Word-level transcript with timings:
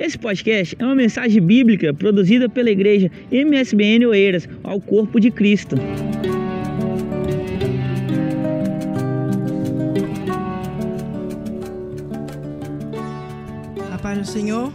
Esse 0.00 0.16
podcast 0.16 0.74
é 0.78 0.82
uma 0.82 0.94
mensagem 0.94 1.42
bíblica 1.42 1.92
produzida 1.92 2.48
pela 2.48 2.70
igreja 2.70 3.12
MSBN 3.30 4.06
Oeiras 4.06 4.48
ao 4.64 4.80
Corpo 4.80 5.20
de 5.20 5.30
Cristo. 5.30 5.76
A 13.92 13.98
paz 13.98 14.18
do 14.20 14.24
Senhor. 14.24 14.72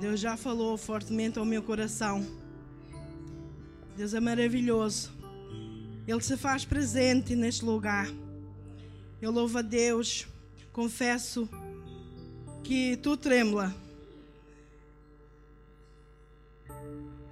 Deus 0.00 0.20
já 0.20 0.36
falou 0.36 0.76
fortemente 0.76 1.36
ao 1.36 1.44
meu 1.44 1.64
coração. 1.64 2.24
Deus 3.96 4.14
é 4.14 4.20
maravilhoso. 4.20 5.10
Ele 6.06 6.20
se 6.20 6.36
faz 6.36 6.64
presente 6.64 7.34
neste 7.34 7.64
lugar. 7.64 8.08
Eu 9.20 9.32
louvo 9.32 9.58
a 9.58 9.62
Deus. 9.62 10.28
Confesso 10.72 11.48
que 12.68 12.98
tu 12.98 13.16
tremula. 13.16 13.74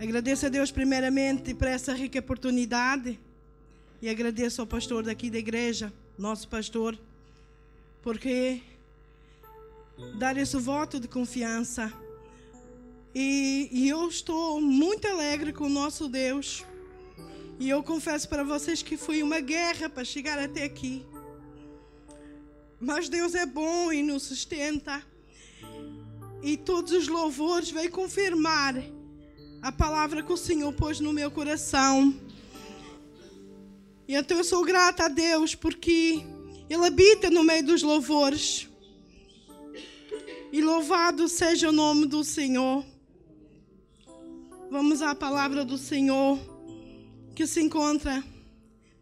Agradeço 0.00 0.46
a 0.46 0.48
Deus 0.48 0.70
primeiramente 0.70 1.52
por 1.52 1.68
essa 1.68 1.92
rica 1.92 2.20
oportunidade 2.20 3.20
e 4.00 4.08
agradeço 4.08 4.62
ao 4.62 4.66
pastor 4.66 5.04
daqui 5.04 5.28
da 5.28 5.36
igreja, 5.36 5.92
nosso 6.16 6.48
pastor, 6.48 6.98
porque 8.00 8.62
dar 10.18 10.38
esse 10.38 10.56
voto 10.56 10.98
de 10.98 11.06
confiança. 11.06 11.92
E, 13.14 13.68
e, 13.70 13.90
eu 13.90 14.08
estou 14.08 14.58
muito 14.58 15.06
alegre 15.06 15.52
com 15.52 15.64
o 15.64 15.68
nosso 15.68 16.08
Deus. 16.08 16.64
E 17.60 17.68
eu 17.68 17.82
confesso 17.82 18.26
para 18.26 18.42
vocês 18.42 18.82
que 18.82 18.96
foi 18.96 19.22
uma 19.22 19.40
guerra 19.40 19.90
para 19.90 20.02
chegar 20.02 20.38
até 20.38 20.64
aqui. 20.64 21.04
Mas 22.80 23.10
Deus 23.10 23.34
é 23.34 23.44
bom 23.44 23.92
e 23.92 24.02
nos 24.02 24.22
sustenta. 24.22 25.04
E 26.42 26.56
todos 26.56 26.92
os 26.92 27.08
louvores 27.08 27.70
vêm 27.70 27.90
confirmar 27.90 28.74
a 29.62 29.72
palavra 29.72 30.22
que 30.22 30.32
o 30.32 30.36
Senhor 30.36 30.72
pôs 30.72 31.00
no 31.00 31.12
meu 31.12 31.30
coração. 31.30 32.14
E 34.06 34.14
então 34.14 34.38
eu 34.38 34.44
sou 34.44 34.64
grata 34.64 35.06
a 35.06 35.08
Deus 35.08 35.54
porque 35.54 36.22
Ele 36.70 36.86
habita 36.86 37.30
no 37.30 37.42
meio 37.42 37.64
dos 37.64 37.82
louvores. 37.82 38.68
E 40.52 40.62
louvado 40.62 41.28
seja 41.28 41.68
o 41.68 41.72
nome 41.72 42.06
do 42.06 42.22
Senhor. 42.22 42.84
Vamos 44.70 45.02
à 45.02 45.14
palavra 45.14 45.64
do 45.64 45.76
Senhor 45.76 46.38
que 47.34 47.46
se 47.46 47.60
encontra 47.60 48.24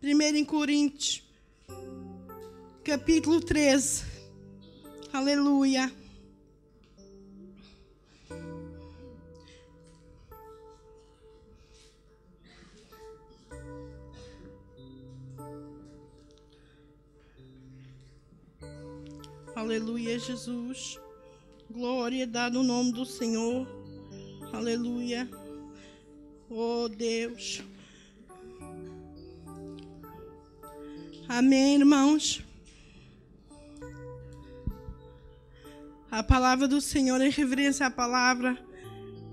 1 0.03 0.45
Coríntios, 0.45 1.23
capítulo 2.83 3.41
13. 3.41 4.03
Aleluia. 5.13 6.04
Aleluia, 19.57 20.19
Jesus. 20.19 20.99
Glória 21.71 22.27
dá 22.27 22.51
no 22.51 22.65
nome 22.65 22.93
do 22.93 23.07
Senhor. 23.07 23.65
Aleluia. 24.53 25.29
Oh 26.51 26.89
Deus. 26.89 27.63
Amém, 31.29 31.77
irmãos. 31.77 32.43
A 36.11 36.23
palavra 36.23 36.67
do 36.67 36.81
Senhor, 36.81 37.21
em 37.21 37.31
reverência 37.31 37.87
à 37.87 37.91
palavra, 37.91 38.59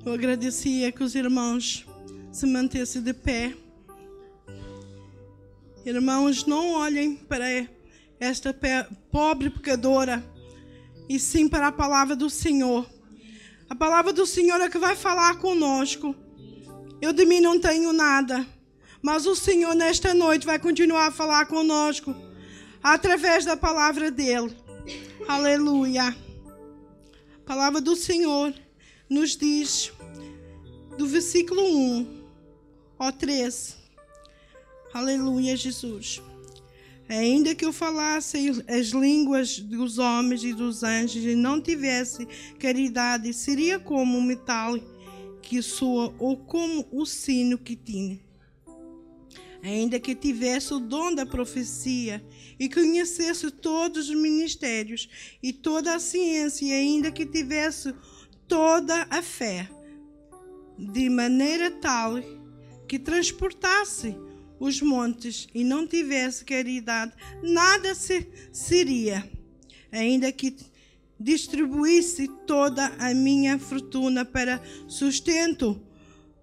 eu 0.06 0.13
agradecia 0.13 0.91
que 0.91 1.03
os 1.03 1.16
irmãos 1.16 1.85
se 2.31 2.45
mantessem 2.45 3.01
de 3.01 3.13
pé. 3.13 3.56
Irmãos, 5.84 6.45
não 6.45 6.74
olhem 6.74 7.16
para 7.16 7.45
esta 8.21 8.55
pobre 9.11 9.49
pecadora, 9.49 10.23
e 11.09 11.19
sim 11.19 11.49
para 11.49 11.67
a 11.67 11.71
palavra 11.71 12.15
do 12.15 12.29
Senhor. 12.29 12.87
A 13.67 13.73
palavra 13.73 14.13
do 14.13 14.27
Senhor 14.27 14.61
é 14.61 14.69
que 14.69 14.77
vai 14.77 14.95
falar 14.95 15.39
conosco. 15.39 16.15
Eu 17.01 17.13
de 17.13 17.25
mim 17.25 17.41
não 17.41 17.59
tenho 17.59 17.91
nada, 17.91 18.45
mas 19.01 19.25
o 19.25 19.35
Senhor 19.35 19.73
nesta 19.73 20.13
noite 20.13 20.45
vai 20.45 20.59
continuar 20.59 21.07
a 21.07 21.11
falar 21.11 21.47
conosco 21.47 22.15
através 22.83 23.43
da 23.43 23.57
palavra 23.57 24.11
dele. 24.11 24.55
Aleluia. 25.27 26.15
A 27.38 27.43
palavra 27.43 27.81
do 27.81 27.95
Senhor 27.95 28.53
nos 29.09 29.35
diz 29.35 29.91
do 30.95 31.07
versículo 31.07 31.63
1 31.63 32.23
ao 32.99 33.11
13. 33.11 33.77
Aleluia, 34.93 35.57
Jesus. 35.57 36.21
Ainda 37.11 37.53
que 37.53 37.66
eu 37.66 37.73
falasse 37.73 38.63
as 38.69 38.88
línguas 38.88 39.59
dos 39.59 39.97
homens 39.97 40.45
e 40.45 40.53
dos 40.53 40.81
anjos 40.81 41.25
e 41.25 41.35
não 41.35 41.59
tivesse 41.59 42.25
caridade, 42.57 43.33
seria 43.33 43.77
como 43.77 44.17
o 44.17 44.22
metal 44.22 44.79
que 45.41 45.61
soa 45.61 46.16
ou 46.17 46.38
como 46.38 46.88
o 46.89 47.05
sino 47.05 47.57
que 47.57 47.75
tinha. 47.75 48.17
Ainda 49.61 50.00
que 50.00 50.16
tivesse 50.16 50.73
o 50.73 50.79
dom 50.79 51.13
da 51.13 51.25
profecia 51.25 52.23
e 52.57 52.69
conhecesse 52.69 53.51
todos 53.51 54.07
os 54.07 54.16
ministérios 54.16 55.09
e 55.44 55.51
toda 55.51 55.94
a 55.94 56.00
ciência, 56.00 56.66
e 56.66 56.71
ainda 56.71 57.11
que 57.11 57.25
tivesse 57.25 57.94
toda 58.47 59.05
a 59.09 59.21
fé, 59.21 59.69
de 60.79 61.09
maneira 61.09 61.71
tal 61.71 62.13
que 62.88 62.97
transportasse 62.97 64.16
os 64.61 64.79
montes 64.79 65.47
e 65.55 65.63
não 65.63 65.88
tivesse 65.88 66.45
caridade, 66.45 67.13
nada 67.41 67.95
se, 67.95 68.27
seria, 68.53 69.27
ainda 69.91 70.31
que 70.31 70.55
distribuísse 71.19 72.27
toda 72.45 72.85
a 73.00 73.11
minha 73.11 73.57
fortuna 73.57 74.23
para 74.23 74.61
sustento 74.88 75.81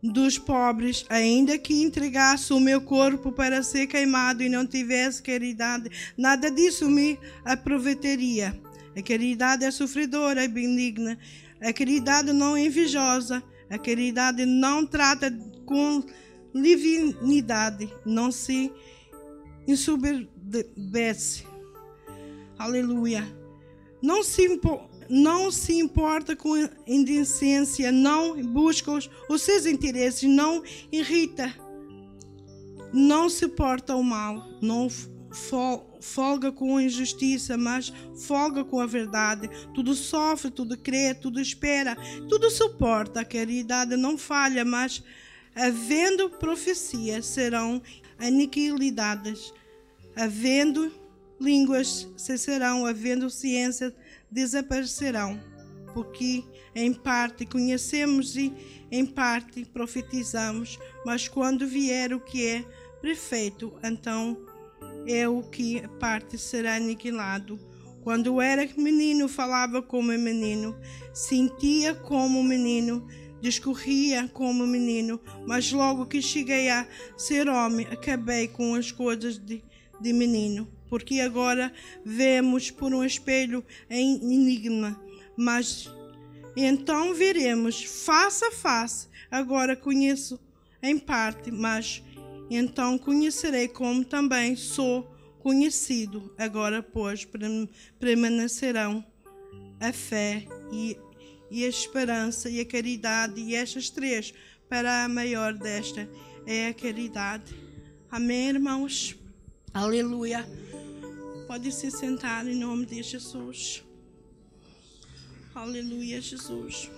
dos 0.03 0.37
pobres, 0.37 1.07
ainda 1.09 1.57
que 1.59 1.81
entregasse 1.81 2.53
o 2.53 2.59
meu 2.59 2.81
corpo 2.81 3.31
para 3.31 3.63
ser 3.63 3.87
queimado 3.87 4.43
e 4.43 4.49
não 4.49 4.67
tivesse 4.67 5.23
caridade, 5.23 5.89
nada 6.17 6.51
disso 6.51 6.91
me 6.91 7.17
aproveitaria. 7.45 8.61
A 8.97 9.03
caridade 9.03 9.65
é 9.65 9.71
sofredora 9.71 10.43
e 10.43 10.49
benigna, 10.49 11.17
a 11.61 11.73
caridade 11.73 12.33
não 12.33 12.57
é 12.57 12.65
invejosa, 12.65 13.41
a 13.71 13.79
caridade 13.79 14.45
não 14.45 14.85
trata 14.85 15.33
com 15.65 16.03
divinidade 16.55 17.93
não 18.05 18.31
se 18.31 18.73
ensoberbece. 19.67 21.45
Aleluia. 22.59 23.25
Não 24.03 24.23
se, 24.23 24.61
não 25.09 25.51
se 25.51 25.75
importa 25.75 26.35
com 26.37 26.55
indecência, 26.87 27.91
não 27.91 28.41
busca 28.43 28.91
os, 28.93 29.11
os 29.29 29.43
seus 29.43 29.67
interesses, 29.67 30.29
não 30.29 30.63
irrita, 30.91 31.53
não 32.93 33.29
suporta 33.29 33.95
o 33.95 34.03
mal, 34.03 34.43
não 34.63 34.89
folga 36.01 36.51
com 36.51 36.77
a 36.77 36.83
injustiça, 36.83 37.57
mas 37.57 37.93
folga 38.27 38.65
com 38.65 38.81
a 38.81 38.87
verdade. 38.87 39.49
Tudo 39.75 39.95
sofre, 39.95 40.51
tudo 40.51 40.77
crê, 40.77 41.15
tudo 41.15 41.41
espera, 41.41 41.97
tudo 42.29 42.51
suporta. 42.51 43.21
A 43.21 43.25
caridade 43.25 43.97
não 43.97 44.17
falha, 44.17 44.65
mas 44.65 45.03
havendo 45.59 46.31
profecia, 46.31 47.21
serão 47.21 47.83
aniquiladas, 48.17 49.53
havendo 50.15 50.93
línguas 51.41 52.09
cessarão, 52.17 52.87
havendo 52.87 53.29
ciência 53.29 53.93
desaparecerão, 54.31 55.41
porque 55.93 56.45
em 56.75 56.95
parte 56.95 57.45
conhecemos 57.45 58.37
e 58.37 58.53
em 58.91 59.05
parte 59.05 59.65
profetizamos, 59.65 60.79
mas 61.05 61.27
quando 61.27 61.67
vier 61.67 62.13
o 62.13 62.21
que 62.21 62.47
é 62.47 62.65
perfeito, 63.03 63.73
então 63.83 64.39
é 65.07 65.29
o 65.29 65.43
que 65.43 65.83
parte 65.99 66.39
será 66.39 66.77
aniquilado. 66.77 67.59
Quando 68.03 68.41
era 68.41 68.67
menino, 68.77 69.29
falava 69.29 69.83
como 69.83 70.07
menino, 70.13 70.77
sentia 71.13 71.95
como 71.95 72.43
menino, 72.43 73.07
discorria 73.41 74.29
como 74.33 74.67
menino, 74.67 75.21
mas 75.47 75.73
logo 75.73 76.07
que 76.07 76.21
cheguei 76.21 76.69
a 76.69 76.87
ser 77.17 77.49
homem, 77.49 77.87
acabei 77.87 78.49
com 78.49 78.75
as 78.75 78.91
coisas 78.91 79.39
de, 79.39 79.63
de 80.01 80.13
menino. 80.13 80.69
Porque 80.89 81.21
agora 81.21 81.73
vemos 82.05 82.71
por 82.71 82.95
um 82.95 83.05
espelho 83.05 83.65
em 83.91 84.17
enigma, 84.17 85.01
mas 85.37 85.91
então 86.57 87.15
veremos 87.15 87.85
face 87.85 88.45
a 88.45 88.51
face. 88.51 89.09
Agora 89.31 89.77
conheço 89.77 90.41
em 90.83 90.99
parte, 90.99 91.51
mas 91.51 92.03
então 92.51 92.97
conhecerei 92.97 93.69
como 93.69 94.05
também 94.05 94.57
sou 94.57 95.07
conhecido. 95.41 96.33
Agora, 96.39 96.83
pois, 96.83 97.27
permanecerão 97.99 99.05
a 99.81 99.93
fé 99.93 100.47
e, 100.73 100.97
e 101.51 101.65
a 101.65 101.69
esperança 101.69 102.49
e 102.49 102.61
a 102.61 102.65
caridade, 102.65 103.41
e 103.41 103.55
estas 103.55 103.91
três, 103.91 104.35
para 104.69 105.05
a 105.05 105.09
maior 105.09 105.55
desta 105.55 106.09
é 106.47 106.69
a 106.69 106.75
caridade. 106.75 107.55
Amém, 108.11 108.49
irmãos? 108.49 109.17
Aleluia. 109.73 110.47
Pode 111.47 111.73
se 111.73 111.91
sentar 111.91 112.47
em 112.47 112.55
nome 112.55 112.85
de 112.87 113.03
Jesus. 113.03 113.83
Aleluia, 115.55 116.21
Jesus. 116.21 116.91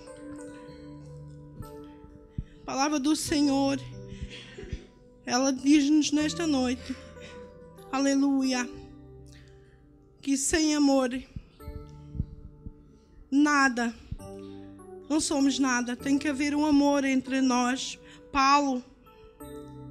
A 1.61 2.65
palavra 2.65 2.99
do 2.99 3.15
Senhor, 3.15 3.79
ela 5.25 5.51
diz-nos 5.51 6.11
nesta 6.11 6.45
noite, 6.45 6.95
aleluia, 7.91 8.69
que 10.21 10.37
sem 10.37 10.75
amor, 10.75 11.09
nada, 13.29 13.93
não 15.11 15.19
somos 15.19 15.59
nada, 15.59 15.93
tem 15.93 16.17
que 16.17 16.29
haver 16.29 16.55
um 16.55 16.65
amor 16.65 17.03
entre 17.03 17.41
nós. 17.41 17.99
Paulo 18.31 18.81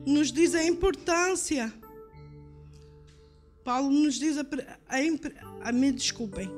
nos 0.06 0.32
diz 0.32 0.54
a 0.54 0.64
importância. 0.64 1.70
Paulo 3.62 3.90
nos 3.90 4.14
diz 4.14 4.38
a, 4.38 4.46
a, 4.88 5.68
a 5.68 5.72
me 5.72 5.92
desculpem. 5.92 6.50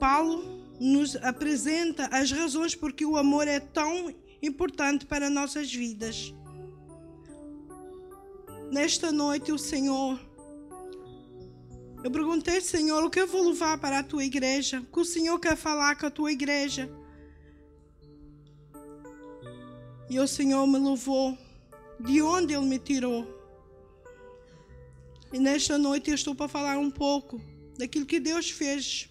Paulo 0.00 0.42
nos 0.80 1.14
apresenta 1.14 2.06
as 2.06 2.32
razões 2.32 2.74
porque 2.74 3.06
o 3.06 3.16
amor 3.16 3.46
é 3.46 3.60
tão 3.60 4.12
importante 4.42 5.06
para 5.06 5.30
nossas 5.30 5.72
vidas. 5.72 6.34
Nesta 8.72 9.12
noite, 9.12 9.52
o 9.52 9.58
Senhor, 9.58 10.18
eu 12.02 12.10
perguntei, 12.10 12.60
Senhor, 12.60 13.04
o 13.04 13.08
que 13.08 13.20
eu 13.20 13.28
vou 13.28 13.50
levar 13.50 13.78
para 13.78 14.00
a 14.00 14.02
tua 14.02 14.24
igreja? 14.24 14.80
O 14.80 14.92
que 14.92 15.00
o 15.00 15.04
Senhor 15.04 15.38
quer 15.38 15.56
falar 15.56 15.96
com 15.96 16.06
a 16.06 16.10
tua 16.10 16.32
igreja? 16.32 16.90
E 20.10 20.18
o 20.18 20.26
Senhor 20.26 20.66
me 20.66 20.78
levou 20.78 21.36
de 22.00 22.22
onde 22.22 22.54
Ele 22.54 22.66
me 22.66 22.78
tirou. 22.78 23.26
E 25.32 25.38
nesta 25.38 25.76
noite 25.76 26.08
eu 26.10 26.14
estou 26.14 26.34
para 26.34 26.48
falar 26.48 26.78
um 26.78 26.90
pouco 26.90 27.40
daquilo 27.76 28.06
que 28.06 28.18
Deus 28.18 28.50
fez 28.50 29.08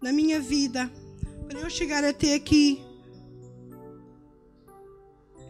na 0.00 0.12
minha 0.12 0.40
vida 0.40 0.90
para 1.46 1.60
eu 1.60 1.70
chegar 1.70 2.02
até 2.04 2.34
aqui. 2.34 2.82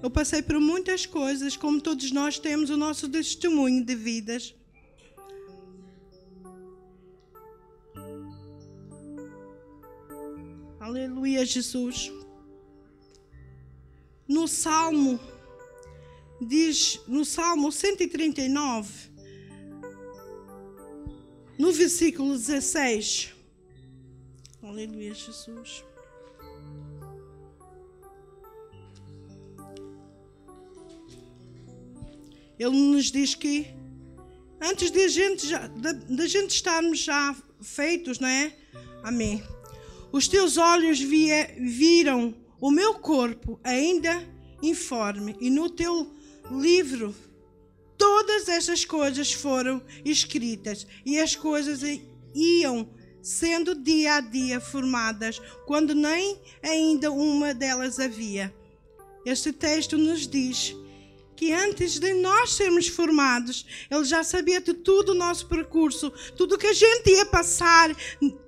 Eu 0.02 0.10
passei 0.10 0.42
por 0.42 0.60
muitas 0.60 1.06
coisas, 1.06 1.56
como 1.56 1.80
todos 1.80 2.12
nós 2.12 2.38
temos 2.38 2.68
o 2.68 2.76
nosso 2.76 3.08
testemunho 3.08 3.82
de 3.82 3.94
vidas. 3.94 4.54
Aleluia, 10.78 11.46
Jesus. 11.46 12.12
No 14.26 14.48
Salmo, 14.48 15.20
diz, 16.40 17.00
no 17.06 17.24
Salmo 17.24 17.70
139, 17.70 18.90
no 21.58 21.72
versículo 21.72 22.32
16, 22.32 23.34
Aleluia, 24.66 25.12
Jesus. 25.12 25.84
Ele 32.58 32.70
nos 32.70 33.12
diz 33.12 33.34
que 33.34 33.66
antes 34.58 34.90
de 34.90 35.04
a 35.04 35.08
gente 35.08 35.46
já, 35.46 35.66
da, 35.66 35.92
da 35.92 36.26
gente 36.26 36.50
estarmos 36.50 37.00
já 37.00 37.36
feitos, 37.60 38.18
não 38.18 38.28
é? 38.28 38.56
Amém. 39.02 39.44
Os 40.10 40.26
teus 40.28 40.56
olhos 40.56 40.98
via, 40.98 41.54
viram 41.58 42.34
o 42.60 42.70
meu 42.70 42.94
corpo 42.94 43.58
ainda 43.62 44.26
informe, 44.62 45.36
e 45.40 45.50
no 45.50 45.68
teu 45.68 46.10
livro 46.50 47.14
todas 47.96 48.48
essas 48.48 48.84
coisas 48.84 49.32
foram 49.32 49.82
escritas, 50.04 50.86
e 51.04 51.18
as 51.18 51.36
coisas 51.36 51.80
iam 52.34 52.88
sendo 53.22 53.74
dia 53.74 54.16
a 54.16 54.20
dia 54.20 54.60
formadas, 54.60 55.40
quando 55.66 55.94
nem 55.94 56.38
ainda 56.62 57.10
uma 57.10 57.54
delas 57.54 57.98
havia. 57.98 58.54
Este 59.24 59.52
texto 59.52 59.96
nos 59.96 60.26
diz 60.26 60.76
que 61.36 61.52
antes 61.52 61.98
de 61.98 62.12
nós 62.14 62.54
sermos 62.54 62.88
formados, 62.88 63.66
Ele 63.90 64.04
já 64.04 64.22
sabia 64.22 64.60
de 64.60 64.74
todo 64.74 65.10
o 65.10 65.14
nosso 65.14 65.46
percurso, 65.46 66.10
tudo 66.36 66.58
que 66.58 66.66
a 66.66 66.72
gente 66.72 67.10
ia 67.10 67.26
passar 67.26 67.94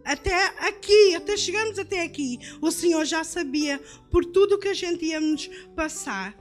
até 0.04 0.46
aqui, 0.68 1.14
até 1.14 1.36
chegarmos 1.36 1.78
até 1.78 2.02
aqui. 2.02 2.38
O 2.60 2.70
Senhor 2.70 3.04
já 3.04 3.24
sabia 3.24 3.80
por 4.10 4.24
tudo 4.24 4.58
que 4.58 4.68
a 4.68 4.74
gente 4.74 5.04
íamos 5.04 5.50
passar. 5.74 6.36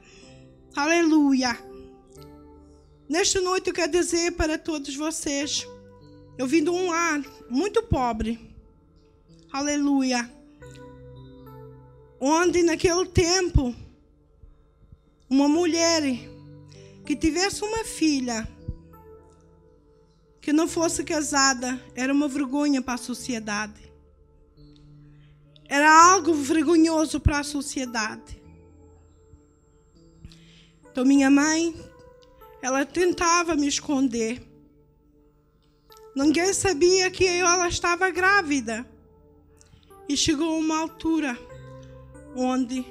Aleluia. 0.75 1.57
Nesta 3.07 3.39
noite 3.39 3.69
eu 3.69 3.73
quero 3.73 3.91
dizer 3.91 4.31
para 4.31 4.57
todos 4.57 4.95
vocês 4.95 5.67
eu 6.37 6.47
vim 6.47 6.63
de 6.63 6.69
um 6.69 6.89
lar 6.89 7.23
muito 7.49 7.81
pobre. 7.83 8.39
Aleluia. 9.51 10.29
Onde 12.19 12.61
naquele 12.61 13.05
tempo 13.05 13.73
uma 15.29 15.47
mulher 15.47 16.03
que 17.05 17.15
tivesse 17.15 17.63
uma 17.63 17.83
filha 17.85 18.47
que 20.41 20.51
não 20.51 20.67
fosse 20.67 21.03
casada 21.03 21.79
era 21.95 22.11
uma 22.11 22.27
vergonha 22.27 22.81
para 22.81 22.95
a 22.95 22.97
sociedade. 22.97 23.91
Era 25.67 26.11
algo 26.11 26.33
vergonhoso 26.33 27.19
para 27.19 27.39
a 27.39 27.43
sociedade. 27.43 28.41
Então 30.91 31.05
minha 31.05 31.29
mãe, 31.29 31.75
ela 32.61 32.85
tentava 32.85 33.55
me 33.55 33.67
esconder. 33.67 34.41
Ninguém 36.15 36.53
sabia 36.53 37.11
que 37.11 37.25
ela 37.25 37.67
estava 37.67 38.09
grávida. 38.09 38.85
E 40.07 40.15
chegou 40.15 40.57
uma 40.57 40.77
altura 40.79 41.37
onde 42.35 42.85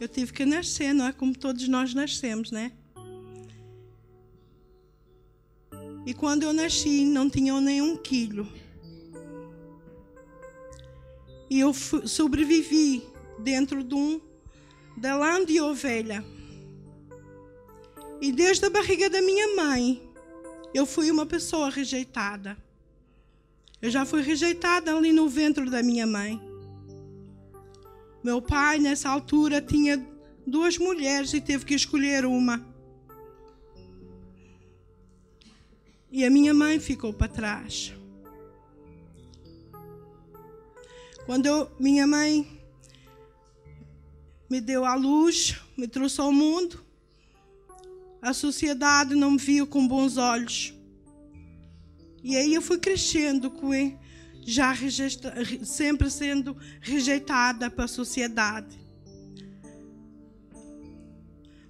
eu 0.00 0.08
tive 0.08 0.32
que 0.32 0.44
nascer, 0.44 0.94
não 0.94 1.06
é 1.06 1.12
como 1.12 1.36
todos 1.36 1.68
nós 1.68 1.94
nascemos, 1.94 2.50
né? 2.50 2.72
E 6.06 6.14
quando 6.14 6.44
eu 6.44 6.52
nasci, 6.52 7.04
não 7.04 7.28
tinha 7.28 7.60
nenhum 7.60 7.96
quilo. 7.96 8.46
E 11.50 11.58
eu 11.58 11.74
sobrevivi 11.74 13.02
dentro 13.40 13.82
de 13.82 13.94
um 13.96 14.20
da 14.96 15.16
lã 15.16 15.44
de 15.44 15.60
ovelha. 15.60 16.24
E 18.20 18.30
desde 18.30 18.66
a 18.66 18.70
barriga 18.70 19.10
da 19.10 19.20
minha 19.20 19.56
mãe, 19.56 20.00
eu 20.72 20.86
fui 20.86 21.10
uma 21.10 21.26
pessoa 21.26 21.70
rejeitada. 21.70 22.56
Eu 23.82 23.90
já 23.90 24.06
fui 24.06 24.22
rejeitada 24.22 24.96
ali 24.96 25.12
no 25.12 25.28
ventre 25.28 25.68
da 25.68 25.82
minha 25.82 26.06
mãe. 26.06 26.40
Meu 28.22 28.40
pai, 28.40 28.78
nessa 28.78 29.08
altura, 29.08 29.60
tinha 29.60 30.04
duas 30.46 30.78
mulheres 30.78 31.34
e 31.34 31.40
teve 31.40 31.64
que 31.64 31.74
escolher 31.74 32.24
uma. 32.24 32.75
E 36.10 36.24
a 36.24 36.30
minha 36.30 36.54
mãe 36.54 36.78
ficou 36.78 37.12
para 37.12 37.28
trás. 37.28 37.92
Quando 41.26 41.46
eu, 41.46 41.70
minha 41.78 42.06
mãe 42.06 42.46
me 44.48 44.60
deu 44.60 44.84
a 44.84 44.94
luz, 44.94 45.56
me 45.76 45.88
trouxe 45.88 46.20
ao 46.20 46.30
mundo, 46.30 46.84
a 48.22 48.32
sociedade 48.32 49.14
não 49.14 49.32
me 49.32 49.38
viu 49.38 49.66
com 49.66 49.86
bons 49.86 50.16
olhos. 50.16 50.72
E 52.22 52.36
aí 52.36 52.54
eu 52.54 52.62
fui 52.62 52.78
crescendo 52.78 53.50
com 53.50 53.72
já 54.46 54.70
rejeita, 54.70 55.34
sempre 55.64 56.08
sendo 56.08 56.56
rejeitada 56.80 57.68
pela 57.68 57.88
sociedade. 57.88 58.78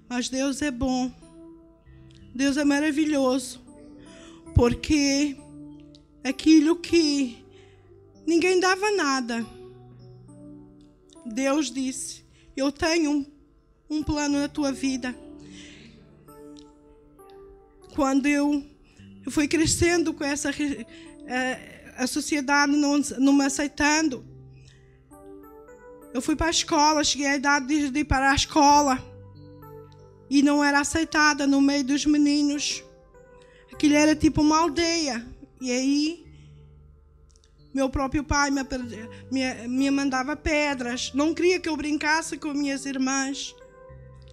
Mas 0.08 0.28
Deus 0.28 0.60
é 0.60 0.70
bom. 0.70 1.10
Deus 2.34 2.58
é 2.58 2.64
maravilhoso. 2.64 3.65
Porque 4.56 5.36
aquilo 6.25 6.75
que 6.76 7.44
ninguém 8.26 8.58
dava 8.58 8.90
nada. 8.90 9.46
Deus 11.25 11.70
disse: 11.70 12.25
Eu 12.56 12.72
tenho 12.72 13.10
um, 13.12 13.26
um 13.88 14.02
plano 14.02 14.40
na 14.40 14.48
tua 14.48 14.72
vida 14.72 15.14
quando 17.96 18.26
eu, 18.26 18.62
fui 19.30 19.48
crescendo 19.48 20.12
com 20.12 20.22
essa 20.22 20.50
eh, 20.50 21.92
a 21.96 22.06
sociedade 22.06 22.72
não, 22.72 23.00
não 23.18 23.32
me 23.32 23.46
aceitando. 23.46 24.22
Eu 26.12 26.20
fui 26.20 26.36
para 26.36 26.48
a 26.48 26.50
escola, 26.50 27.02
cheguei 27.02 27.26
à 27.26 27.36
idade 27.36 27.66
de, 27.66 27.90
de 27.90 28.00
ir 28.00 28.04
para 28.04 28.30
a 28.30 28.34
escola 28.34 29.02
e 30.28 30.42
não 30.42 30.62
era 30.62 30.80
aceitada 30.80 31.46
no 31.46 31.60
meio 31.60 31.84
dos 31.84 32.04
meninos. 32.04 32.84
Aquilo 33.76 33.95
era 33.95 34.16
tipo 34.16 34.40
uma 34.40 34.59
aldeia. 34.61 35.23
E 35.61 35.71
aí 35.71 36.26
Meu 37.75 37.90
próprio 37.90 38.25
pai 38.25 38.50
me, 38.50 38.62
me, 39.30 39.68
me 39.68 39.90
mandava 39.90 40.35
pedras, 40.35 41.12
não 41.12 41.35
queria 41.35 41.61
que 41.61 41.68
eu 41.68 41.76
brincasse 41.76 42.38
com 42.38 42.54
minhas 42.54 42.87
irmãs 42.87 43.54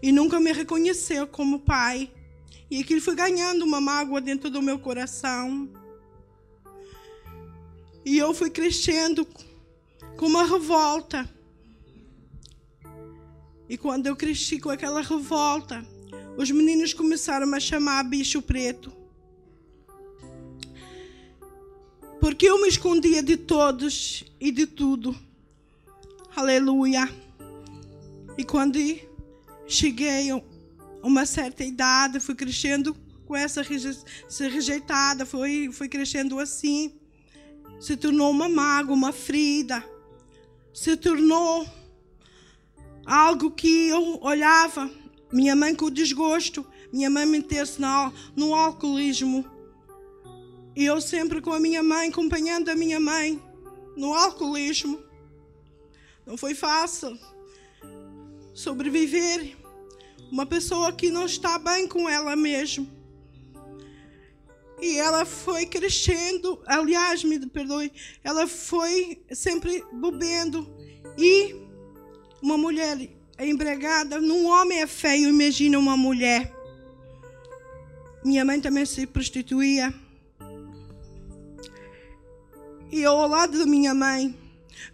e 0.02 0.14
nunca 0.14 0.40
me 0.40 0.54
reconheceu 0.54 1.28
como 1.28 1.60
pai. 1.60 2.10
E 2.72 2.80
aquilo 2.80 3.02
foi 3.02 3.16
ganhando 3.16 3.66
uma 3.66 3.82
mágoa 3.82 4.22
dentro 4.22 4.50
do 4.50 4.62
meu 4.62 4.80
coração. 4.80 5.70
E 8.06 8.18
eu 8.18 8.34
fui 8.34 8.50
crescendo 8.50 9.28
com 10.16 10.26
uma 10.26 10.46
revolta. 10.46 11.30
E 13.68 13.78
quando 13.78 14.08
eu 14.08 14.16
cresci 14.16 14.58
com 14.58 14.70
aquela 14.70 15.02
revolta, 15.02 15.86
os 16.38 16.50
meninos 16.50 16.94
começaram 16.94 17.54
a 17.54 17.60
chamar 17.60 18.04
bicho 18.06 18.42
preto. 18.42 19.03
Porque 22.24 22.46
eu 22.46 22.62
me 22.62 22.70
escondia 22.70 23.22
de 23.22 23.36
todos 23.36 24.24
e 24.40 24.50
de 24.50 24.66
tudo. 24.66 25.14
Aleluia. 26.34 27.14
E 28.38 28.46
quando 28.46 28.80
cheguei 29.68 30.32
a 30.32 30.42
uma 31.04 31.26
certa 31.26 31.66
idade, 31.66 32.22
fui 32.22 32.34
crescendo 32.34 32.96
com 33.26 33.36
essa 33.36 33.62
rejeitada, 33.62 35.26
fui, 35.26 35.70
fui 35.74 35.90
crescendo 35.90 36.40
assim. 36.40 36.94
Se 37.78 37.98
tornou 37.98 38.32
uma 38.32 38.48
mágoa, 38.48 38.96
uma 38.96 39.12
ferida. 39.12 39.84
Se 40.74 40.96
tornou 40.96 41.68
algo 43.06 43.52
que 43.52 43.90
eu 43.90 44.20
olhava 44.22 44.90
minha 45.30 45.58
mãe 45.58 45.76
com 45.76 45.92
desgosto, 45.92 46.66
minha 46.90 47.10
mãe 47.10 47.26
meteu-se 47.26 47.82
no 48.34 48.56
alcoolismo. 48.56 49.46
E 50.76 50.86
eu 50.86 51.00
sempre 51.00 51.42
com 51.42 51.54
a 51.54 51.60
minha 51.60 51.84
mãe, 51.84 52.10
acompanhando 52.10 52.70
a 52.70 52.76
minha 52.76 53.00
mãe 53.00 53.42
no 53.96 54.14
alcoolismo. 54.14 55.00
Não 56.26 56.38
foi 56.38 56.56
fácil 56.56 57.18
sobreviver. 58.54 59.56
Uma 60.32 60.46
pessoa 60.46 60.92
que 60.92 61.12
não 61.12 61.26
está 61.26 61.60
bem 61.60 61.88
com 61.88 62.10
ela 62.10 62.36
mesma. 62.36 62.88
E 64.82 64.98
ela 64.98 65.26
foi 65.26 65.66
crescendo, 65.66 66.62
aliás, 66.66 67.24
me 67.24 67.40
perdoe, 67.48 67.92
ela 68.24 68.48
foi 68.48 69.24
sempre 69.32 69.84
bebendo. 69.94 70.68
E 71.18 71.56
uma 72.42 72.58
mulher 72.58 72.98
empregada. 73.40 74.20
Num 74.20 74.46
homem 74.48 74.82
é 74.82 74.88
feio, 74.88 75.30
imagina 75.30 75.78
uma 75.78 75.96
mulher. 75.96 76.54
Minha 78.26 78.44
mãe 78.44 78.60
também 78.60 78.86
se 78.86 79.06
prostituía. 79.06 79.94
E 82.94 83.04
ao 83.06 83.28
lado 83.28 83.58
da 83.58 83.66
minha 83.66 83.92
mãe, 83.92 84.38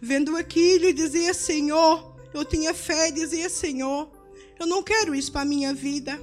vendo 0.00 0.34
aquilo 0.34 0.90
dizia: 0.90 1.34
Senhor, 1.34 2.16
eu 2.32 2.46
tinha 2.46 2.72
fé 2.72 3.08
e 3.08 3.12
dizia: 3.12 3.50
Senhor, 3.50 4.10
eu 4.58 4.66
não 4.66 4.82
quero 4.82 5.14
isso 5.14 5.30
para 5.30 5.42
a 5.42 5.44
minha 5.44 5.74
vida. 5.74 6.18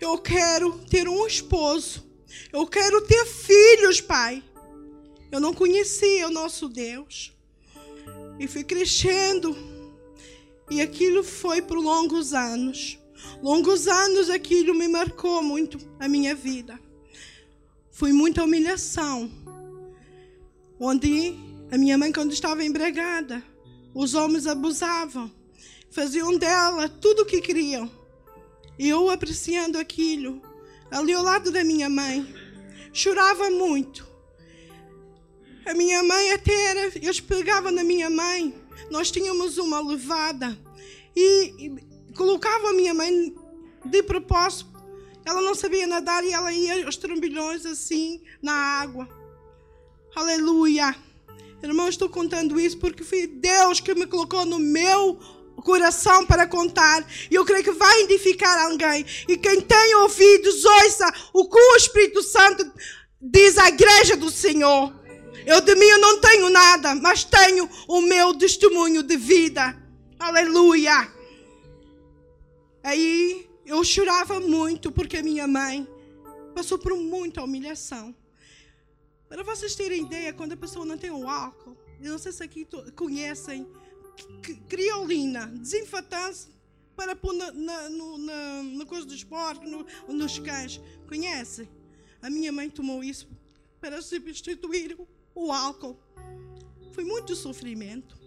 Eu 0.00 0.18
quero 0.18 0.76
ter 0.90 1.08
um 1.08 1.24
esposo. 1.24 2.04
Eu 2.52 2.66
quero 2.66 3.00
ter 3.02 3.24
filhos, 3.26 4.00
Pai. 4.00 4.42
Eu 5.30 5.38
não 5.38 5.54
conhecia 5.54 6.26
o 6.26 6.32
nosso 6.32 6.68
Deus. 6.68 7.32
E 8.40 8.48
fui 8.48 8.64
crescendo 8.64 9.56
e 10.68 10.80
aquilo 10.80 11.22
foi 11.22 11.62
por 11.62 11.78
longos 11.78 12.34
anos. 12.34 12.98
Longos 13.40 13.86
anos 13.86 14.28
aquilo 14.28 14.74
me 14.74 14.88
marcou 14.88 15.44
muito 15.44 15.78
a 16.00 16.08
minha 16.08 16.34
vida. 16.34 16.76
Foi 17.92 18.12
muita 18.12 18.42
humilhação. 18.42 19.30
Onde 20.80 21.34
a 21.70 21.78
minha 21.78 21.98
mãe, 21.98 22.12
quando 22.12 22.32
estava 22.32 22.64
embregada, 22.64 23.42
os 23.94 24.14
homens 24.14 24.46
abusavam, 24.46 25.30
faziam 25.90 26.36
dela 26.38 26.88
tudo 26.88 27.22
o 27.22 27.26
que 27.26 27.40
queriam. 27.40 27.90
E 28.78 28.88
eu 28.88 29.10
apreciando 29.10 29.78
aquilo, 29.78 30.40
ali 30.90 31.12
ao 31.12 31.22
lado 31.22 31.50
da 31.50 31.64
minha 31.64 31.88
mãe, 31.88 32.26
chorava 32.92 33.50
muito. 33.50 34.06
A 35.66 35.74
minha 35.74 36.02
mãe 36.02 36.32
até 36.32 36.64
era, 36.66 36.92
eu 37.02 37.12
pegava 37.26 37.70
na 37.70 37.82
minha 37.82 38.08
mãe 38.08 38.54
nós 38.90 39.10
tínhamos 39.10 39.58
uma 39.58 39.80
levada 39.80 40.58
e, 41.14 41.52
e 41.58 42.12
colocava 42.14 42.70
a 42.70 42.72
minha 42.72 42.94
mãe 42.94 43.34
de 43.84 44.02
propósito. 44.02 44.68
Ela 45.24 45.42
não 45.42 45.54
sabia 45.54 45.86
nadar 45.86 46.24
e 46.24 46.32
ela 46.32 46.52
ia 46.52 46.86
aos 46.86 46.96
trambilhões 46.96 47.66
assim 47.66 48.22
na 48.40 48.52
água. 48.52 49.08
Aleluia. 50.14 50.96
Irmão, 51.62 51.88
estou 51.88 52.08
contando 52.08 52.58
isso 52.58 52.78
porque 52.78 53.04
foi 53.04 53.26
Deus 53.26 53.80
que 53.80 53.94
me 53.94 54.06
colocou 54.06 54.44
no 54.44 54.58
meu 54.58 55.18
coração 55.56 56.24
para 56.24 56.46
contar. 56.46 57.06
E 57.30 57.34
eu 57.34 57.44
creio 57.44 57.64
que 57.64 57.72
vai 57.72 58.02
edificar 58.02 58.56
alguém. 58.66 59.04
E 59.28 59.36
quem 59.36 59.60
tem 59.60 59.94
ouvidos, 59.96 60.64
ouça 60.64 61.12
o 61.32 61.48
que 61.48 61.58
o 61.58 61.76
Espírito 61.76 62.22
Santo 62.22 62.70
diz 63.20 63.58
à 63.58 63.68
igreja 63.68 64.16
do 64.16 64.30
Senhor. 64.30 64.94
Eu 65.46 65.60
de 65.60 65.74
mim 65.74 65.86
eu 65.86 65.98
não 65.98 66.20
tenho 66.20 66.50
nada, 66.50 66.94
mas 66.94 67.24
tenho 67.24 67.68
o 67.88 68.02
meu 68.02 68.34
testemunho 68.34 69.02
de 69.02 69.16
vida. 69.16 69.76
Aleluia. 70.18 71.10
Aí 72.82 73.48
eu 73.66 73.82
chorava 73.82 74.40
muito 74.40 74.92
porque 74.92 75.16
a 75.16 75.22
minha 75.22 75.46
mãe 75.46 75.86
passou 76.54 76.78
por 76.78 76.94
muita 76.96 77.42
humilhação. 77.42 78.14
Para 79.28 79.42
vocês 79.42 79.74
terem 79.74 80.04
ideia, 80.04 80.32
quando 80.32 80.52
a 80.52 80.56
pessoa 80.56 80.86
não 80.86 80.96
tem 80.96 81.10
o 81.10 81.28
álcool, 81.28 81.76
eu 82.00 82.10
não 82.12 82.18
sei 82.18 82.32
se 82.32 82.42
aqui 82.42 82.66
conhecem, 82.96 83.66
criolina, 84.68 85.46
desinfatante 85.48 86.48
para 86.96 87.14
pôr 87.14 87.34
na, 87.34 87.52
na, 87.52 87.90
no, 87.90 88.18
na, 88.18 88.62
na 88.62 88.86
coisa 88.86 89.06
dos 89.06 89.22
porcos, 89.22 89.70
no, 89.70 89.86
nos 90.12 90.38
cães. 90.38 90.80
Conhecem? 91.06 91.68
A 92.22 92.30
minha 92.30 92.50
mãe 92.50 92.70
tomou 92.70 93.04
isso 93.04 93.28
para 93.80 94.00
substituir 94.00 94.98
o 95.34 95.52
álcool. 95.52 95.96
Foi 96.92 97.04
muito 97.04 97.36
sofrimento. 97.36 98.18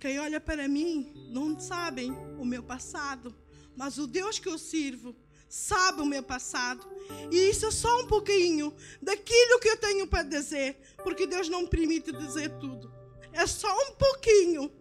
Quem 0.00 0.18
olha 0.18 0.40
para 0.40 0.66
mim 0.66 1.28
não 1.30 1.58
sabem 1.60 2.10
o 2.38 2.44
meu 2.44 2.62
passado, 2.62 3.34
mas 3.76 3.98
o 3.98 4.06
Deus 4.06 4.38
que 4.38 4.48
eu 4.48 4.58
sirvo 4.58 5.14
sabe 5.48 6.02
o 6.02 6.06
meu 6.06 6.22
passado. 6.22 6.86
E 7.30 7.50
isso 7.50 7.66
é 7.66 7.70
só 7.70 8.00
um 8.00 8.06
pouquinho 8.06 8.74
daquilo 9.00 9.60
que 9.60 9.68
eu 9.68 9.76
tenho 9.76 10.06
para 10.06 10.22
dizer, 10.22 10.76
porque 11.02 11.26
Deus 11.26 11.48
não 11.48 11.66
permite 11.66 12.12
dizer 12.12 12.50
tudo. 12.58 12.92
É 13.32 13.46
só 13.46 13.72
um 13.88 13.92
pouquinho 13.92 14.72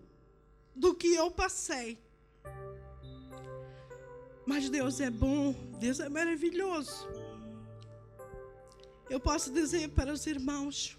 do 0.75 0.93
que 0.93 1.13
eu 1.13 1.29
passei. 1.31 1.97
Mas 4.45 4.69
Deus 4.69 4.99
é 4.99 5.09
bom, 5.09 5.53
Deus 5.79 5.99
é 5.99 6.09
maravilhoso. 6.09 7.07
Eu 9.09 9.19
posso 9.19 9.51
dizer 9.51 9.89
para 9.89 10.11
os 10.11 10.25
irmãos, 10.25 10.97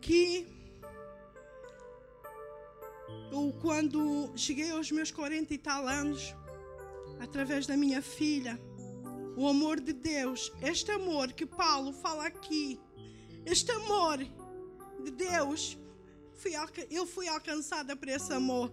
que 0.00 0.55
eu, 3.30 3.52
quando 3.60 4.32
cheguei 4.36 4.70
aos 4.70 4.90
meus 4.90 5.10
40 5.10 5.52
e 5.52 5.58
tal 5.58 5.86
anos, 5.86 6.34
através 7.20 7.66
da 7.66 7.76
minha 7.76 8.02
filha, 8.02 8.60
o 9.36 9.46
amor 9.46 9.80
de 9.80 9.92
Deus, 9.92 10.52
este 10.62 10.90
amor 10.90 11.32
que 11.32 11.44
Paulo 11.44 11.92
fala 11.92 12.26
aqui, 12.26 12.80
este 13.44 13.70
amor 13.72 14.18
de 15.04 15.10
Deus, 15.10 15.78
fui, 16.34 16.52
eu 16.90 17.06
fui 17.06 17.28
alcançada 17.28 17.94
por 17.94 18.08
esse 18.08 18.32
amor. 18.32 18.70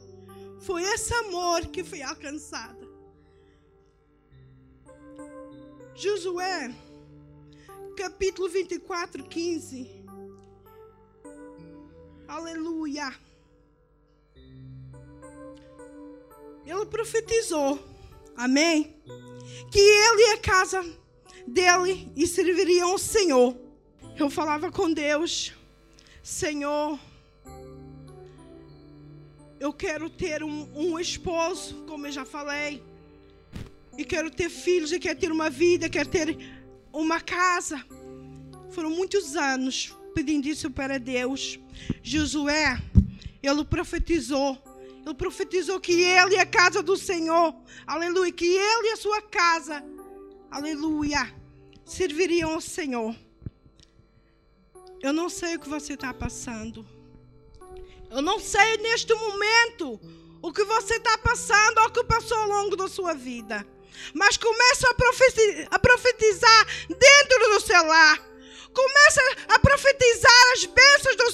Foi 0.62 0.82
esse 0.84 1.14
amor 1.14 1.68
que 1.68 1.84
fui 1.84 2.02
alcançada. 2.02 2.88
Josué, 5.96 6.74
capítulo 7.98 8.50
24, 8.50 9.24
15. 9.26 10.04
Aleluia. 12.28 13.14
Ele 16.66 16.86
profetizou, 16.86 17.80
amém? 18.36 18.96
Que 19.72 19.80
ele 19.80 20.22
e 20.22 20.34
a 20.34 20.38
casa 20.38 20.84
dele 21.48 22.12
e 22.16 22.26
serviriam 22.26 22.92
ao 22.92 22.98
Senhor. 22.98 23.56
Eu 24.18 24.30
falava 24.30 24.72
com 24.72 24.92
Deus, 24.92 25.54
Senhor, 26.22 27.00
eu 29.60 29.74
quero 29.74 30.10
ter 30.10 30.44
um, 30.44 30.70
um 30.76 31.00
esposo, 31.00 31.84
como 31.88 32.06
eu 32.06 32.12
já 32.12 32.26
falei, 32.26 32.84
e 33.98 34.04
quero 34.04 34.30
ter 34.30 34.50
filhos, 34.50 34.92
e 34.92 35.00
quero 35.00 35.20
ter 35.20 35.32
uma 35.32 35.50
vida, 35.50 35.90
quero 35.90 36.10
ter 36.10 36.38
uma 36.92 37.20
casa. 37.22 37.84
Foram 38.72 38.90
muitos 38.90 39.36
anos 39.36 39.96
pedindo 40.14 40.48
isso 40.48 40.70
para 40.70 41.00
Deus. 41.00 41.60
Josué, 42.02 42.82
ele 43.42 43.66
profetizou. 43.66 44.58
Ele 45.06 45.14
profetizou 45.16 45.80
que 45.80 45.92
ele 45.92 46.36
e 46.36 46.40
a 46.40 46.46
casa 46.46 46.82
do 46.82 46.96
Senhor, 46.96 47.54
aleluia, 47.86 48.32
que 48.32 48.46
ele 48.46 48.88
e 48.88 48.92
a 48.92 48.98
sua 48.98 49.22
casa, 49.22 49.84
aleluia, 50.50 51.34
serviriam 51.86 52.54
ao 52.54 52.62
Senhor. 52.62 53.14
Eu 55.02 55.12
não 55.12 55.30
sei 55.30 55.56
o 55.56 55.60
que 55.60 55.68
você 55.68 55.94
está 55.94 56.14
passando. 56.14 56.88
Eu 58.10 58.22
não 58.22 58.40
sei 58.40 58.78
neste 58.78 59.14
momento 59.14 60.00
o 60.42 60.54
que 60.54 60.64
você 60.64 60.96
está 60.96 61.18
passando 61.18 61.80
ou 61.80 61.88
o 61.88 61.92
que 61.92 62.04
passou 62.06 62.38
ao 62.38 62.48
longo 62.48 62.78
da 62.78 62.88
sua 62.88 63.14
vida. 63.14 63.68
Mas 64.14 64.38
começa 64.38 64.90
a 65.70 65.80
profetizar 65.80 66.68
dentro 66.88 67.54
do 67.54 67.60
seu 67.60 67.86
lar. 67.86 68.34
Começa 68.74 69.22
a 69.50 69.60
profetizar 69.60 70.54
as 70.54 70.66
bênçãos 70.66 71.16
do 71.18 71.32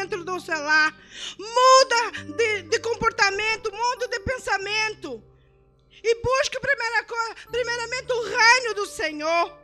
dentro 0.00 0.24
do 0.24 0.40
seu 0.40 0.58
lar. 0.58 0.96
Muda 1.38 2.34
de, 2.36 2.62
de 2.62 2.78
comportamento, 2.80 3.70
muda 3.72 4.08
de 4.08 4.20
pensamento. 4.20 5.22
E 6.02 6.14
busque 6.22 6.58
primeira, 6.58 7.06
primeiramente 7.50 8.12
o 8.12 8.22
reino 8.22 8.74
do 8.74 8.86
Senhor. 8.86 9.58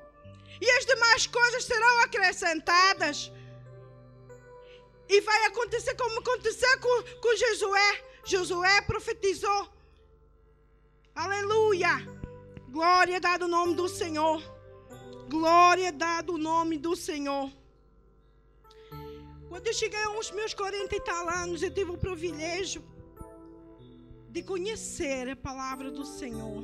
E 0.60 0.70
as 0.70 0.86
demais 0.86 1.26
coisas 1.26 1.64
serão 1.64 1.98
acrescentadas. 2.00 3.32
E 5.08 5.20
vai 5.20 5.44
acontecer 5.46 5.94
como 5.94 6.18
aconteceu 6.18 6.78
com, 6.80 7.02
com 7.20 7.36
Josué. 7.36 8.04
Josué 8.24 8.80
profetizou. 8.82 9.68
Aleluia. 11.14 11.92
Glória 12.68 13.20
dada 13.20 13.44
o 13.44 13.48
nome 13.48 13.74
do 13.74 13.88
Senhor. 13.88 14.42
Glória 15.30 15.90
dada 15.92 16.32
o 16.32 16.38
nome 16.38 16.76
do 16.76 16.94
Senhor. 16.94 17.50
Quando 19.56 19.68
eu 19.68 19.72
cheguei 19.72 20.02
aos 20.04 20.30
meus 20.32 20.52
40 20.52 20.94
e 20.94 21.00
tal 21.00 21.30
anos, 21.30 21.62
eu 21.62 21.72
tive 21.72 21.90
o 21.90 21.96
privilégio 21.96 22.84
de 24.28 24.42
conhecer 24.42 25.30
a 25.30 25.34
palavra 25.34 25.90
do 25.90 26.04
Senhor. 26.04 26.62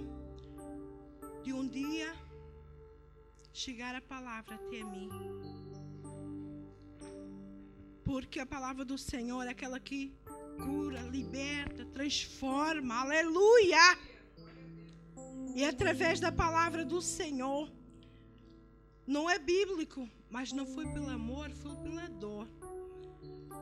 De 1.42 1.54
um 1.54 1.66
dia 1.66 2.14
chegar 3.50 3.94
a 3.94 4.02
palavra 4.02 4.56
até 4.56 4.84
mim. 4.84 5.08
Porque 8.04 8.38
a 8.38 8.44
palavra 8.44 8.84
do 8.84 8.98
Senhor 8.98 9.42
é 9.46 9.52
aquela 9.52 9.80
que 9.80 10.14
cura, 10.62 11.00
liberta, 11.00 11.86
transforma. 11.86 12.96
Aleluia! 12.96 13.98
E 15.54 15.64
através 15.64 16.20
da 16.20 16.30
palavra 16.30 16.84
do 16.84 17.00
Senhor. 17.00 17.72
Não 19.06 19.30
é 19.30 19.38
bíblico, 19.38 20.06
mas 20.28 20.52
não 20.52 20.66
foi 20.66 20.86
pelo 20.92 21.08
amor, 21.08 21.50
foi 21.52 21.74
pela 21.76 22.06
dor. 22.10 22.46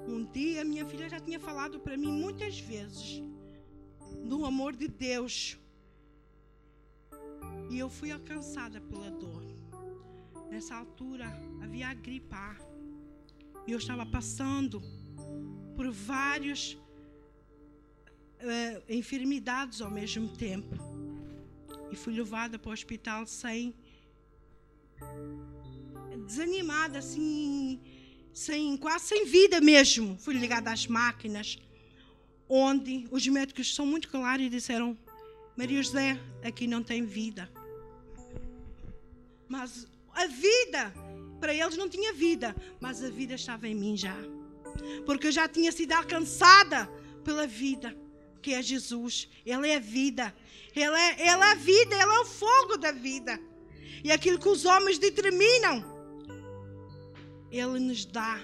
Um 0.07 0.25
dia 0.25 0.65
minha 0.65 0.87
filha 0.87 1.09
já 1.09 1.21
tinha 1.21 1.39
falado 1.39 1.79
para 1.81 1.97
mim 1.97 2.13
muitas 2.13 2.59
vezes 2.59 3.23
do 4.25 4.45
amor 4.45 4.75
de 4.77 4.89
Deus. 4.89 5.59
E 7.71 7.79
eu 7.79 7.89
fui 7.89 8.11
alcançada 8.11 8.81
pela 8.81 9.11
dor. 9.11 9.45
Nessa 10.51 10.75
altura 10.75 11.27
havia 11.63 11.89
a 11.89 11.95
gripar. 11.95 12.59
E 13.67 13.73
eu 13.73 13.79
estava 13.79 14.05
passando 14.05 14.83
por 15.77 15.91
várias 15.91 16.77
uh, 18.41 18.83
enfermidades 18.89 19.81
ao 19.81 19.91
mesmo 19.91 20.29
tempo. 20.37 20.77
E 21.91 21.97
fui 21.97 22.15
levada 22.15 22.59
para 22.59 22.71
o 22.71 22.73
hospital 22.73 23.27
sem. 23.27 23.75
desanimada, 26.27 26.99
assim. 26.99 27.81
Sem, 28.41 28.75
quase 28.79 29.05
sem 29.05 29.27
vida 29.27 29.61
mesmo. 29.61 30.17
Fui 30.19 30.33
ligada 30.33 30.73
às 30.73 30.87
máquinas, 30.87 31.59
onde 32.49 33.07
os 33.11 33.27
médicos 33.27 33.75
são 33.75 33.85
muito 33.85 34.09
claros 34.09 34.47
e 34.47 34.49
disseram: 34.49 34.97
Maria 35.55 35.83
José, 35.83 36.19
aqui 36.43 36.67
não 36.67 36.83
tem 36.83 37.05
vida. 37.05 37.53
Mas 39.47 39.87
a 40.15 40.27
vida 40.27 40.91
para 41.39 41.53
eles 41.53 41.77
não 41.77 41.87
tinha 41.87 42.15
vida, 42.15 42.57
mas 42.81 43.05
a 43.05 43.11
vida 43.11 43.35
estava 43.35 43.69
em 43.69 43.75
mim 43.75 43.95
já. 43.95 44.17
Porque 45.05 45.27
eu 45.27 45.33
já 45.33 45.47
tinha 45.47 45.71
sido 45.71 45.93
alcançada 45.93 46.87
pela 47.23 47.47
vida, 47.47 47.95
que 48.41 48.55
é 48.55 48.63
Jesus. 48.63 49.29
Ele 49.45 49.69
é 49.69 49.77
a 49.77 49.81
vida. 49.81 50.35
Ele 50.75 50.97
é, 50.97 51.13
ele 51.21 51.45
é 51.45 51.53
a 51.53 51.55
vida, 51.57 51.95
ele 51.95 52.11
é 52.11 52.21
o 52.21 52.25
fogo 52.25 52.79
da 52.79 52.91
vida. 52.91 53.39
E 54.03 54.11
aquilo 54.11 54.39
que 54.39 54.49
os 54.49 54.65
homens 54.65 54.99
determinam, 54.99 56.00
ele 57.51 57.79
nos 57.79 58.05
dá 58.05 58.41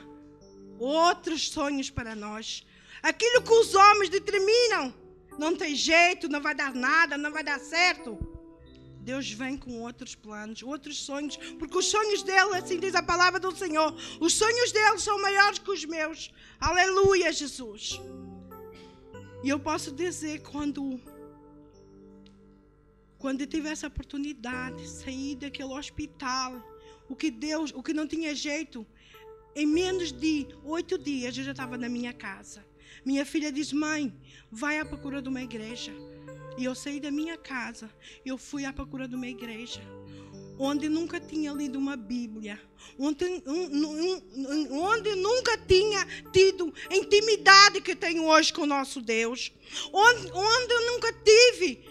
outros 0.78 1.48
sonhos 1.48 1.90
para 1.90 2.14
nós. 2.14 2.66
Aquilo 3.02 3.42
que 3.42 3.52
os 3.52 3.74
homens 3.74 4.08
determinam, 4.08 4.94
não 5.38 5.54
tem 5.54 5.74
jeito, 5.74 6.28
não 6.28 6.40
vai 6.40 6.54
dar 6.54 6.74
nada, 6.74 7.16
não 7.16 7.32
vai 7.32 7.44
dar 7.44 7.60
certo. 7.60 8.18
Deus 9.00 9.30
vem 9.30 9.56
com 9.56 9.82
outros 9.82 10.16
planos, 10.16 10.62
outros 10.62 10.98
sonhos, 10.98 11.36
porque 11.58 11.78
os 11.78 11.86
sonhos 11.86 12.22
dele, 12.24 12.56
assim 12.56 12.78
diz 12.78 12.94
a 12.94 13.02
palavra 13.02 13.38
do 13.38 13.54
Senhor, 13.54 13.94
os 14.20 14.32
sonhos 14.34 14.72
dele 14.72 14.98
são 14.98 15.20
maiores 15.22 15.60
que 15.60 15.70
os 15.70 15.84
meus. 15.84 16.32
Aleluia, 16.58 17.32
Jesus. 17.32 18.00
E 19.44 19.48
eu 19.48 19.60
posso 19.60 19.92
dizer 19.92 20.42
quando 20.42 21.00
quando 23.18 23.40
eu 23.40 23.46
tive 23.46 23.68
essa 23.68 23.86
oportunidade 23.86 24.82
de 24.82 24.88
sair 24.88 25.36
daquele 25.36 25.72
hospital, 25.72 26.50
o 27.08 27.14
que 27.14 27.30
Deus, 27.30 27.72
o 27.74 27.82
que 27.82 27.94
não 27.94 28.06
tinha 28.06 28.34
jeito, 28.34 28.86
em 29.56 29.66
menos 29.66 30.12
de 30.12 30.46
oito 30.62 30.98
dias 30.98 31.36
eu 31.38 31.42
já 31.42 31.52
estava 31.52 31.78
na 31.78 31.88
minha 31.88 32.12
casa. 32.12 32.62
Minha 33.02 33.24
filha 33.24 33.50
diz: 33.50 33.72
Mãe, 33.72 34.14
vai 34.50 34.78
à 34.78 34.84
procura 34.84 35.22
de 35.22 35.28
uma 35.30 35.42
igreja. 35.42 35.92
E 36.58 36.64
eu 36.64 36.74
saí 36.74 37.00
da 37.00 37.10
minha 37.10 37.36
casa, 37.36 37.90
eu 38.24 38.38
fui 38.38 38.64
à 38.64 38.72
procura 38.72 39.06
de 39.06 39.14
uma 39.14 39.26
igreja, 39.26 39.82
onde 40.58 40.88
nunca 40.88 41.20
tinha 41.20 41.52
lido 41.52 41.78
uma 41.78 41.96
Bíblia, 41.96 42.58
onde, 42.98 43.24
onde 44.70 45.14
nunca 45.16 45.58
tinha 45.58 46.06
tido 46.32 46.72
intimidade 46.90 47.82
que 47.82 47.94
tenho 47.94 48.24
hoje 48.24 48.54
com 48.54 48.62
o 48.62 48.66
nosso 48.66 49.02
Deus, 49.02 49.52
onde, 49.92 50.32
onde 50.32 50.72
eu 50.72 50.92
nunca 50.92 51.12
tive 51.12 51.84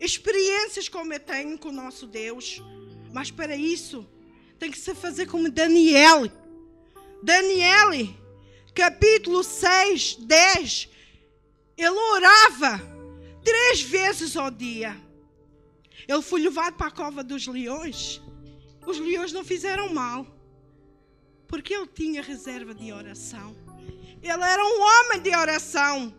experiências 0.00 0.88
como 0.88 1.12
eu 1.12 1.20
tenho 1.20 1.58
com 1.58 1.68
o 1.68 1.72
nosso 1.72 2.06
Deus. 2.06 2.62
Mas 3.12 3.30
para 3.30 3.56
isso, 3.56 4.08
tem 4.58 4.70
que 4.70 4.78
se 4.78 4.94
fazer 4.94 5.26
como 5.26 5.50
Daniel. 5.50 6.30
Daniel, 7.22 7.90
capítulo 8.74 9.42
6, 9.42 10.16
10, 10.20 10.88
ele 11.76 11.88
orava 11.88 12.80
três 13.44 13.80
vezes 13.82 14.36
ao 14.36 14.50
dia. 14.50 14.96
Ele 16.06 16.22
foi 16.22 16.40
levado 16.40 16.74
para 16.74 16.86
a 16.86 16.90
cova 16.90 17.22
dos 17.22 17.46
leões. 17.46 18.20
Os 18.86 18.98
leões 18.98 19.32
não 19.32 19.44
fizeram 19.44 19.92
mal, 19.92 20.26
porque 21.46 21.74
ele 21.74 21.86
tinha 21.86 22.22
reserva 22.22 22.74
de 22.74 22.92
oração. 22.92 23.56
Ele 24.22 24.42
era 24.42 24.64
um 24.64 24.80
homem 24.80 25.20
de 25.20 25.34
oração. 25.36 26.14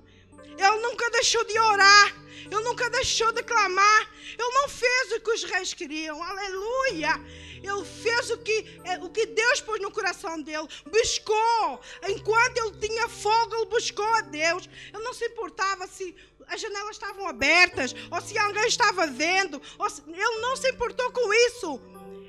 Ele 0.57 0.81
nunca 0.81 1.09
deixou 1.11 1.43
de 1.45 1.57
orar. 1.57 2.15
Ele 2.45 2.63
nunca 2.63 2.89
deixou 2.89 3.31
de 3.31 3.43
clamar. 3.43 4.09
Ele 4.37 4.53
não 4.53 4.69
fez 4.69 5.11
o 5.13 5.19
que 5.19 5.31
os 5.31 5.43
reis 5.43 5.73
queriam. 5.73 6.21
Aleluia. 6.21 7.19
Ele 7.63 7.85
fez 7.85 8.29
o 8.31 8.37
que, 8.37 8.79
é, 8.83 8.97
o 8.99 9.09
que 9.09 9.25
Deus 9.25 9.61
pôs 9.61 9.81
no 9.81 9.91
coração 9.91 10.41
dele. 10.41 10.67
Buscou. 10.85 11.81
Enquanto 12.07 12.57
ele 12.57 12.87
tinha 12.87 13.07
fogo, 13.07 13.55
ele 13.55 13.65
buscou 13.65 14.05
a 14.05 14.21
Deus. 14.21 14.69
Ele 14.93 15.03
não 15.03 15.13
se 15.13 15.25
importava 15.25 15.87
se 15.87 16.15
as 16.47 16.59
janelas 16.59 16.91
estavam 16.91 17.27
abertas, 17.27 17.95
ou 18.09 18.21
se 18.21 18.37
alguém 18.37 18.65
estava 18.67 19.05
vendo. 19.05 19.61
Se... 19.89 20.01
Ele 20.07 20.41
não 20.41 20.55
se 20.55 20.69
importou 20.69 21.11
com 21.11 21.33
isso. 21.33 21.79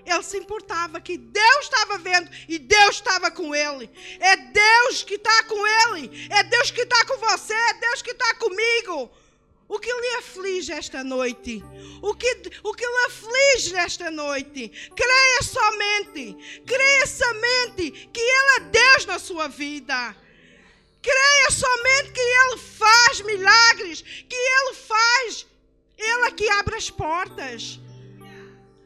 Ele 0.04 0.22
se 0.22 0.38
importava 0.38 1.00
que 1.00 1.16
Deus 1.16 1.64
estava 1.64 1.98
vendo 1.98 2.30
e 2.48 2.58
Deus 2.58 2.96
estava 2.96 3.30
com 3.30 3.54
ele. 3.54 3.90
É 4.18 4.36
Deus 4.36 5.02
que 5.02 5.14
está 5.14 5.44
com 5.44 5.66
ele. 5.66 6.28
É 6.30 6.42
Deus 6.42 6.70
que 6.70 6.82
está 6.82 7.04
com 7.06 7.16
você. 7.18 7.54
É 7.54 7.74
Deus 7.74 8.02
que 8.02 8.10
está 8.10 8.34
comigo. 8.34 9.10
O 9.70 9.78
que 9.78 9.88
lhe 9.88 10.16
aflige 10.16 10.72
esta 10.72 11.04
noite? 11.04 11.62
O 12.02 12.12
que, 12.12 12.28
o 12.64 12.74
que 12.74 12.85
lhe 12.85 13.04
aflige 13.06 13.76
esta 13.76 14.11
noite? 14.11 14.68
Creia 14.96 15.42
somente, 15.44 16.37
creia 16.66 17.06
somente 17.06 17.92
que 18.12 18.18
Ele 18.18 18.56
é 18.56 18.61
Deus 18.78 19.06
na 19.06 19.20
sua 19.20 19.46
vida. 19.46 20.16
Creia 21.00 21.50
somente 21.52 22.11
que 22.11 22.20
Ele 22.20 22.59
faz 22.59 23.20
milagres, 23.20 24.02
que 24.02 24.35
Ele 24.35 24.74
faz. 24.74 25.46
Ele 25.96 26.24
é 26.26 26.30
que 26.33 26.48
abre 26.48 26.74
as 26.74 26.90
portas. 26.90 27.78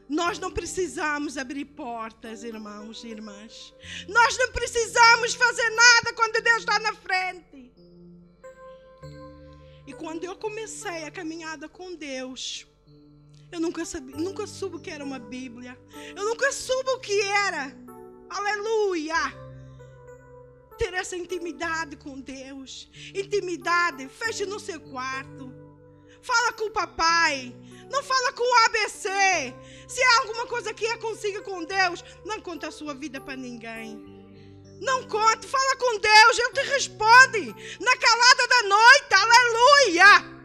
Nós 0.07 0.37
não 0.37 0.51
precisamos 0.51 1.35
abrir 1.35 1.65
portas, 1.65 2.43
irmãos 2.43 3.03
e 3.03 3.07
irmãs. 3.07 3.73
Nós 4.07 4.37
não 4.37 4.51
precisamos 4.51 5.33
fazer 5.33 5.69
nada 5.71 6.13
quando 6.13 6.43
Deus 6.43 6.59
está 6.59 6.77
na 6.77 6.93
frente. 6.93 7.64
Quando 9.97 10.23
eu 10.23 10.35
comecei 10.35 11.03
a 11.05 11.11
caminhada 11.11 11.67
com 11.69 11.95
Deus, 11.95 12.67
eu 13.51 13.59
nunca, 13.59 13.85
sabia, 13.85 14.15
nunca 14.15 14.45
soube 14.45 14.77
o 14.77 14.79
que 14.79 14.89
era 14.89 15.03
uma 15.03 15.19
Bíblia. 15.19 15.77
Eu 16.15 16.25
nunca 16.25 16.51
soube 16.51 16.89
o 16.91 16.99
que 16.99 17.21
era. 17.21 17.75
Aleluia! 18.29 19.45
ter 20.77 20.93
essa 20.93 21.15
intimidade 21.17 21.95
com 21.95 22.19
Deus. 22.19 22.89
Intimidade, 23.13 24.07
feche 24.07 24.45
no 24.45 24.59
seu 24.59 24.79
quarto. 24.79 25.53
Fala 26.21 26.53
com 26.53 26.65
o 26.65 26.71
papai. 26.71 27.55
Não 27.89 28.03
fala 28.03 28.33
com 28.33 28.43
o 28.43 28.65
ABC. 28.65 29.09
Se 29.87 30.01
há 30.01 30.19
alguma 30.21 30.47
coisa 30.47 30.73
que 30.73 30.85
é 30.85 30.97
consiga 30.97 31.41
com 31.41 31.63
Deus, 31.63 32.03
não 32.25 32.41
conta 32.41 32.67
a 32.67 32.71
sua 32.71 32.93
vida 32.93 33.21
para 33.21 33.35
ninguém. 33.35 34.14
Não 34.81 35.03
conte, 35.07 35.47
fala 35.47 35.75
com 35.77 35.99
Deus, 35.99 36.39
Ele 36.39 36.51
te 36.51 36.61
responde. 36.69 37.55
Na 37.79 37.97
calada 37.97 38.47
da 38.47 38.63
noite, 38.63 39.13
aleluia. 39.13 40.35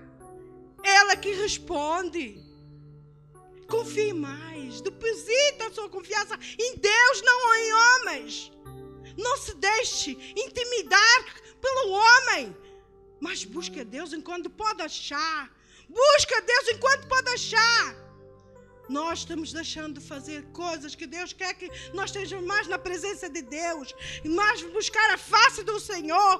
Ela 0.82 1.16
que 1.16 1.32
responde. 1.32 2.40
Confie 3.68 4.12
mais. 4.12 4.80
Deposita 4.80 5.66
a 5.66 5.72
sua 5.72 5.88
confiança 5.88 6.38
em 6.58 6.76
Deus, 6.76 7.22
não 7.22 7.54
em 7.54 7.72
homens. 7.72 8.52
Não 9.16 9.36
se 9.36 9.54
deixe 9.54 10.12
intimidar 10.36 11.24
pelo 11.60 11.90
homem. 11.90 12.56
Mas 13.20 13.44
busca 13.44 13.84
Deus 13.84 14.12
enquanto 14.12 14.48
pode 14.48 14.82
achar. 14.82 15.50
Busca 15.88 16.40
Deus 16.40 16.68
enquanto 16.68 17.08
pode 17.08 17.30
achar. 17.30 17.99
Nós 18.90 19.20
estamos 19.20 19.52
deixando 19.52 20.00
de 20.00 20.04
fazer 20.04 20.42
coisas 20.52 20.96
que 20.96 21.06
Deus 21.06 21.32
quer 21.32 21.54
que 21.54 21.70
nós 21.94 22.06
estejamos 22.10 22.44
mais 22.44 22.66
na 22.66 22.76
presença 22.76 23.28
de 23.28 23.40
Deus, 23.40 23.94
mais 24.24 24.62
buscar 24.62 25.08
a 25.14 25.16
face 25.16 25.62
do 25.62 25.78
Senhor, 25.78 26.34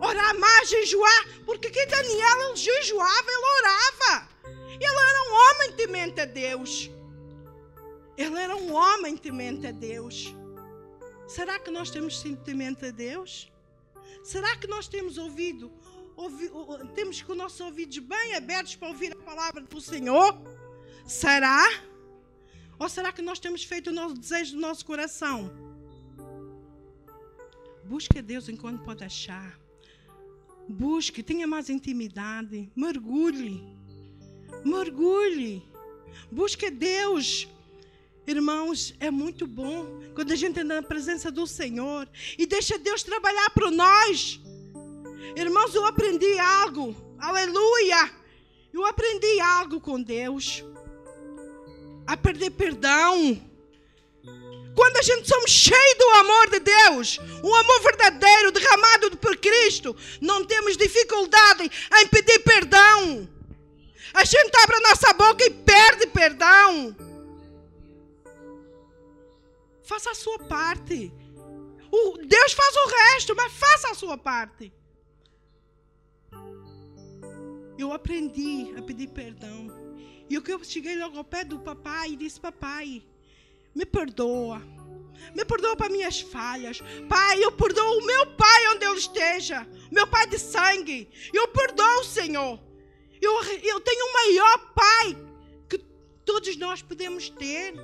orar 0.00 0.38
mais, 0.38 0.70
jejuar, 0.70 1.22
porque 1.44 1.68
que 1.68 1.84
Daniel 1.84 2.40
ele 2.44 2.56
jejuava, 2.56 3.28
ele 3.28 3.46
orava. 3.58 4.28
Ele 4.86 5.00
era 5.10 5.22
um 5.28 5.34
homem 5.42 5.72
temente 5.76 6.18
a 6.22 6.24
Deus. 6.24 6.90
Ele 8.16 8.38
era 8.38 8.56
um 8.56 8.72
homem 8.72 9.14
temente 9.14 9.66
a 9.66 9.72
Deus. 9.72 10.34
Será 11.28 11.58
que 11.58 11.70
nós 11.70 11.90
temos 11.90 12.18
sentimento 12.18 12.86
a 12.86 12.90
Deus? 12.90 13.52
Será 14.24 14.56
que 14.56 14.66
nós 14.66 14.88
temos 14.88 15.18
ouvido, 15.18 15.70
ouvi, 16.16 16.50
temos 16.94 17.20
com 17.20 17.32
os 17.32 17.38
nossos 17.38 17.60
ouvidos 17.60 17.98
bem 17.98 18.34
abertos 18.34 18.74
para 18.74 18.88
ouvir 18.88 19.12
a 19.12 19.16
palavra 19.16 19.60
do 19.60 19.80
Senhor? 19.82 20.59
Será? 21.06 21.66
Ou 22.78 22.88
será 22.88 23.12
que 23.12 23.22
nós 23.22 23.38
temos 23.38 23.62
feito 23.64 23.90
o 23.90 23.92
nosso 23.92 24.14
desejo 24.14 24.54
do 24.54 24.60
nosso 24.60 24.84
coração? 24.86 25.50
Busque 27.84 28.22
Deus 28.22 28.48
enquanto 28.48 28.84
pode 28.84 29.04
achar. 29.04 29.58
Busque, 30.68 31.22
tenha 31.22 31.46
mais 31.46 31.68
intimidade. 31.68 32.70
Mergulhe. 32.76 33.62
Mergulhe. 34.64 35.62
Busque 36.30 36.70
Deus. 36.70 37.48
Irmãos, 38.26 38.94
é 39.00 39.10
muito 39.10 39.46
bom 39.46 40.00
quando 40.14 40.30
a 40.32 40.36
gente 40.36 40.60
anda 40.60 40.76
na 40.76 40.82
presença 40.82 41.32
do 41.32 41.46
Senhor 41.46 42.08
e 42.38 42.46
deixa 42.46 42.78
Deus 42.78 43.02
trabalhar 43.02 43.50
por 43.50 43.70
nós. 43.70 44.40
Irmãos, 45.36 45.74
eu 45.74 45.84
aprendi 45.84 46.38
algo. 46.38 46.94
Aleluia! 47.18 48.10
Eu 48.72 48.86
aprendi 48.86 49.40
algo 49.40 49.80
com 49.80 50.00
Deus. 50.00 50.64
A 52.06 52.16
perder 52.16 52.50
perdão. 52.50 53.40
Quando 54.74 54.96
a 54.96 55.02
gente 55.02 55.28
somos 55.28 55.50
cheios 55.50 55.98
do 55.98 56.08
amor 56.10 56.50
de 56.50 56.60
Deus, 56.60 57.18
um 57.42 57.54
amor 57.54 57.82
verdadeiro 57.82 58.52
derramado 58.52 59.16
por 59.16 59.36
Cristo, 59.36 59.96
não 60.20 60.44
temos 60.44 60.76
dificuldade 60.76 61.70
em 61.98 62.06
pedir 62.06 62.38
perdão. 62.40 63.28
A 64.14 64.24
gente 64.24 64.56
abre 64.62 64.76
a 64.76 64.88
nossa 64.88 65.12
boca 65.12 65.44
e 65.44 65.50
perde 65.50 66.06
perdão. 66.08 66.96
Faça 69.82 70.10
a 70.10 70.14
sua 70.14 70.38
parte. 70.38 71.12
O 71.90 72.16
Deus 72.18 72.52
faz 72.52 72.76
o 72.76 72.88
resto, 72.88 73.34
mas 73.36 73.52
faça 73.52 73.90
a 73.90 73.94
sua 73.94 74.16
parte. 74.16 74.72
Eu 77.76 77.92
aprendi 77.92 78.72
a 78.76 78.82
pedir 78.82 79.08
perdão. 79.08 79.79
E 80.30 80.38
o 80.38 80.42
que 80.42 80.52
eu 80.52 80.62
cheguei 80.62 80.96
logo 80.96 81.18
ao 81.18 81.24
pé 81.24 81.42
do 81.42 81.58
papai 81.58 82.10
e 82.10 82.16
disse: 82.16 82.40
Papai, 82.40 83.02
me 83.74 83.84
perdoa. 83.84 84.62
Me 85.34 85.44
perdoa 85.44 85.76
para 85.76 85.90
minhas 85.90 86.20
falhas. 86.20 86.80
Pai, 87.08 87.42
eu 87.42 87.50
perdoo 87.50 87.98
o 87.98 88.06
meu 88.06 88.26
pai 88.36 88.68
onde 88.68 88.86
ele 88.86 88.98
esteja. 88.98 89.66
Meu 89.90 90.06
pai 90.06 90.28
de 90.28 90.38
sangue. 90.38 91.08
Eu 91.34 91.48
perdoo, 91.48 92.04
Senhor. 92.04 92.60
Eu, 93.20 93.42
eu 93.42 93.80
tenho 93.80 94.06
um 94.06 94.12
maior 94.12 94.72
pai 94.72 95.16
que 95.68 95.78
todos 96.24 96.56
nós 96.56 96.80
podemos 96.80 97.28
ter. 97.28 97.74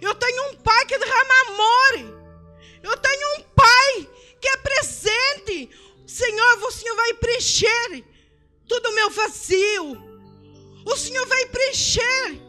Eu 0.00 0.14
tenho 0.14 0.50
um 0.50 0.56
pai 0.56 0.86
que 0.86 0.98
derrama 0.98 1.34
amor. 1.48 2.14
Eu 2.82 2.96
tenho 2.96 3.38
um 3.38 3.42
pai 3.54 4.08
que 4.40 4.48
é 4.48 4.56
presente. 4.56 5.70
Senhor, 6.06 6.64
o 6.64 6.72
Senhor 6.72 6.96
vai 6.96 7.14
preencher 7.14 8.04
todo 8.66 8.86
o 8.86 8.94
meu 8.94 9.10
vazio. 9.10 10.13
O 10.84 10.96
Senhor 10.96 11.26
vai 11.26 11.46
preencher 11.46 12.40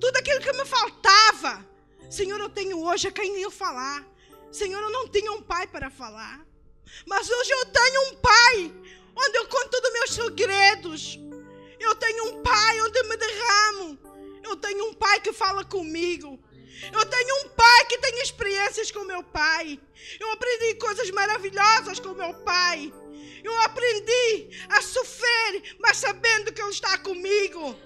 tudo 0.00 0.16
aquilo 0.16 0.40
que 0.40 0.52
me 0.52 0.64
faltava. 0.64 1.66
Senhor, 2.10 2.38
eu 2.40 2.48
tenho 2.48 2.82
hoje 2.82 3.08
a 3.08 3.12
quem 3.12 3.40
eu 3.40 3.50
falar. 3.50 4.06
Senhor, 4.50 4.80
eu 4.80 4.90
não 4.90 5.08
tinha 5.08 5.32
um 5.32 5.42
pai 5.42 5.66
para 5.66 5.90
falar. 5.90 6.46
Mas 7.06 7.28
hoje 7.28 7.50
eu 7.50 7.66
tenho 7.66 8.00
um 8.08 8.14
pai 8.16 8.74
onde 9.16 9.38
eu 9.38 9.48
conto 9.48 9.70
todos 9.70 9.88
os 9.88 9.94
meus 9.94 10.10
segredos. 10.10 11.18
Eu 11.78 11.94
tenho 11.94 12.24
um 12.30 12.42
pai 12.42 12.80
onde 12.80 12.98
eu 12.98 13.08
me 13.08 13.16
derramo. 13.16 13.98
Eu 14.42 14.56
tenho 14.56 14.86
um 14.86 14.94
pai 14.94 15.20
que 15.20 15.32
fala 15.32 15.64
comigo. 15.64 16.38
Eu 16.92 17.04
tenho 17.06 17.34
um 17.44 17.48
pai 17.50 17.84
que 17.86 17.98
tem 17.98 18.20
experiências 18.22 18.90
com 18.90 19.04
meu 19.04 19.22
pai. 19.22 19.80
Eu 20.20 20.30
aprendi 20.32 20.74
coisas 20.74 21.10
maravilhosas 21.10 21.98
com 21.98 22.14
meu 22.14 22.32
pai. 22.34 22.92
Eu 23.42 23.56
aprendi 23.62 24.50
a 24.68 24.80
sofrer, 24.80 25.76
mas 25.78 25.96
sabendo 25.96 26.52
que 26.52 26.60
Ele 26.60 26.70
está 26.70 26.98
comigo. 26.98 27.76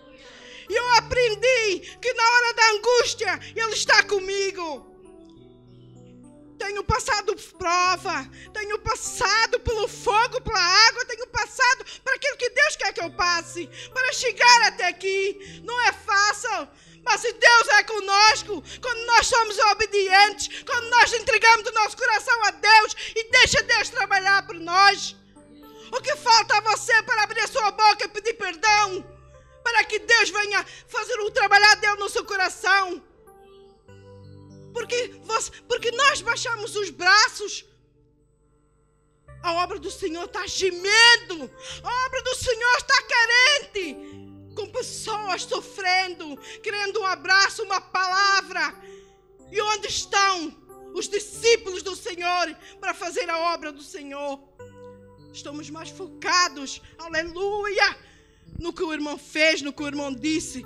Eu 0.69 0.95
aprendi 0.95 1.81
que 2.01 2.13
na 2.15 2.31
hora 2.31 2.55
da 2.55 2.71
angústia 2.71 3.41
Ele 3.55 3.75
está 3.75 4.03
comigo. 4.05 4.93
Tenho 6.59 6.85
passado 6.85 7.35
prova, 7.59 8.31
tenho 8.55 8.79
passado 8.79 9.59
pelo 9.61 9.89
fogo, 9.89 10.41
pela 10.43 10.61
água, 10.89 11.05
tenho 11.07 11.27
passado 11.27 11.85
para 12.05 12.15
aquilo 12.15 12.37
que 12.37 12.51
Deus 12.51 12.77
quer 12.77 12.93
que 12.93 13.03
eu 13.03 13.11
passe, 13.11 13.69
para 13.93 14.13
chegar 14.13 14.63
até 14.69 14.87
aqui. 14.87 15.61
Não 15.65 15.81
é 15.89 15.93
fácil, 15.93 16.69
mas 17.05 17.21
se 17.21 17.33
Deus 17.33 17.69
é 17.69 17.83
conosco, 17.83 18.63
quando 18.81 19.07
nós 19.07 19.27
somos 19.27 19.59
obedientes, 19.59 20.63
quando 20.65 20.89
nós 20.91 21.13
entregamos 21.13 21.69
o 21.69 21.73
nosso 21.73 21.97
coração 21.97 22.45
a 22.45 22.51
Deus 22.53 22.97
e 23.17 23.31
deixa 23.31 23.63
Deus 23.63 23.89
trabalhar 23.89 24.47
por 24.47 24.55
nós. 24.55 25.17
O 25.93 26.01
que 26.01 26.17
falta 26.17 26.57
a 26.57 26.61
você 26.63 27.03
para 27.03 27.23
abrir 27.23 27.41
a 27.41 27.47
sua 27.47 27.71
boca 27.71 28.05
e 28.05 28.09
pedir 28.09 28.33
perdão? 28.33 29.05
Para 29.63 29.85
que 29.85 29.99
Deus 29.99 30.31
venha 30.31 30.65
fazer 30.89 31.21
o 31.21 31.31
trabalhar 31.31 31.75
dele 31.77 31.97
no 31.97 32.09
seu 32.09 32.25
coração. 32.25 33.03
Porque, 34.73 35.21
você, 35.23 35.51
porque 35.69 35.91
nós 35.93 36.23
baixamos 36.23 36.75
os 36.77 36.89
braços. 36.89 37.67
A 39.43 39.53
obra 39.65 39.79
do 39.79 39.91
Senhor 39.91 40.25
está 40.25 40.47
gemendo. 40.47 41.51
A 41.83 42.07
obra 42.07 42.23
do 42.23 42.35
Senhor 42.37 42.77
está 42.79 43.03
carente. 43.03 43.97
Com 44.57 44.71
pessoas 44.71 45.43
sofrendo, 45.43 46.39
querendo 46.63 47.01
um 47.01 47.07
abraço, 47.07 47.63
uma 47.65 47.83
palavra. 47.83 48.75
E 49.51 49.61
onde 49.61 49.89
estão 49.89 50.57
os 50.95 51.07
discípulos 51.07 51.83
do 51.83 51.95
Senhor 51.95 52.57
para 52.81 52.95
fazer 52.95 53.29
a 53.29 53.39
obra 53.55 53.71
do 53.71 53.83
Senhor? 53.83 54.52
Estamos 55.33 55.71
mais 55.71 55.89
focados, 55.89 56.83
aleluia, 56.99 57.99
no 58.59 58.73
que 58.73 58.83
o 58.83 58.93
irmão 58.93 59.17
fez, 59.17 59.63
no 59.63 59.73
que 59.73 59.83
o 59.83 59.87
irmão 59.87 60.13
disse, 60.15 60.65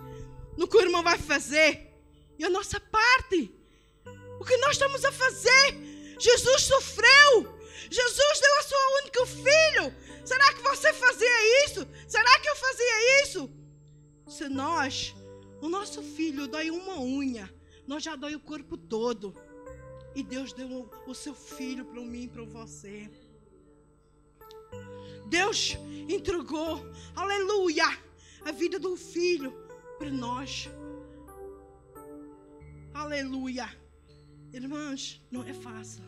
no 0.57 0.66
que 0.66 0.76
o 0.76 0.81
irmão 0.81 1.02
vai 1.02 1.18
fazer. 1.18 1.92
E 2.38 2.44
a 2.44 2.50
nossa 2.50 2.81
parte, 2.81 3.55
o 4.40 4.44
que 4.44 4.57
nós 4.59 4.72
estamos 4.72 5.05
a 5.05 5.12
fazer? 5.12 6.16
Jesus 6.18 6.62
sofreu, 6.62 7.57
Jesus 7.90 8.40
deu 8.40 8.59
a 8.59 8.62
seu 8.62 8.79
único 9.02 9.26
filho. 9.26 9.94
Será 10.24 10.52
que 10.52 10.62
você 10.62 10.92
fazia 10.92 11.64
isso? 11.66 11.87
Será 12.09 12.40
que 12.40 12.48
eu 12.48 12.57
fazia 12.57 13.22
isso? 13.22 13.50
Se 14.26 14.48
nós, 14.48 15.14
o 15.61 15.68
nosso 15.68 16.02
filho 16.02 16.48
dói 16.48 16.70
uma 16.70 17.00
unha, 17.00 17.48
nós 17.87 18.02
já 18.02 18.16
dói 18.16 18.35
o 18.35 18.40
corpo 18.40 18.76
todo. 18.76 19.35
E 20.16 20.22
Deus 20.22 20.52
deu 20.52 20.90
o 21.07 21.14
seu 21.14 21.35
filho 21.35 21.85
para 21.85 22.00
mim 22.00 22.24
e 22.24 22.29
para 22.29 22.42
você. 22.42 23.09
Deus 25.27 25.77
entregou, 26.09 26.81
aleluia, 27.15 27.87
a 28.45 28.53
vida 28.53 28.79
do 28.79 28.97
filho 28.97 29.53
para 29.99 30.11
nós. 30.11 30.69
Aleluia. 32.95 33.69
Irmãs, 34.53 35.21
não 35.31 35.43
é 35.43 35.53
fácil, 35.53 36.05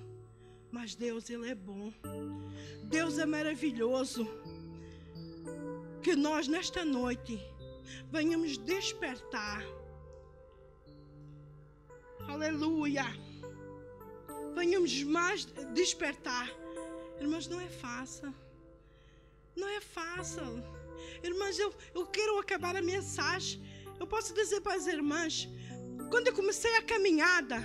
mas 0.70 0.94
Deus, 0.94 1.28
Ele 1.28 1.50
é 1.50 1.54
bom. 1.54 1.92
Deus 2.84 3.18
é 3.18 3.26
maravilhoso. 3.26 4.26
Que 6.02 6.14
nós, 6.16 6.48
nesta 6.48 6.84
noite, 6.84 7.38
venhamos 8.10 8.56
despertar. 8.56 9.62
Aleluia. 12.26 13.04
Venhamos 14.54 15.02
mais 15.02 15.44
despertar. 15.74 16.48
Irmãos, 17.20 17.46
não 17.46 17.60
é 17.60 17.68
fácil. 17.68 18.34
Não 19.56 19.68
é 19.68 19.80
fácil. 19.80 20.42
Irmãs, 21.22 21.58
eu, 21.58 21.74
eu 21.94 22.06
quero 22.06 22.38
acabar 22.38 22.76
a 22.76 22.82
mensagem. 22.82 23.62
Eu 23.98 24.06
posso 24.06 24.32
dizer 24.32 24.60
para 24.60 24.74
as 24.74 24.86
irmãs, 24.86 25.48
quando 26.10 26.28
eu 26.28 26.34
comecei 26.34 26.74
a 26.76 26.82
caminhada, 26.82 27.58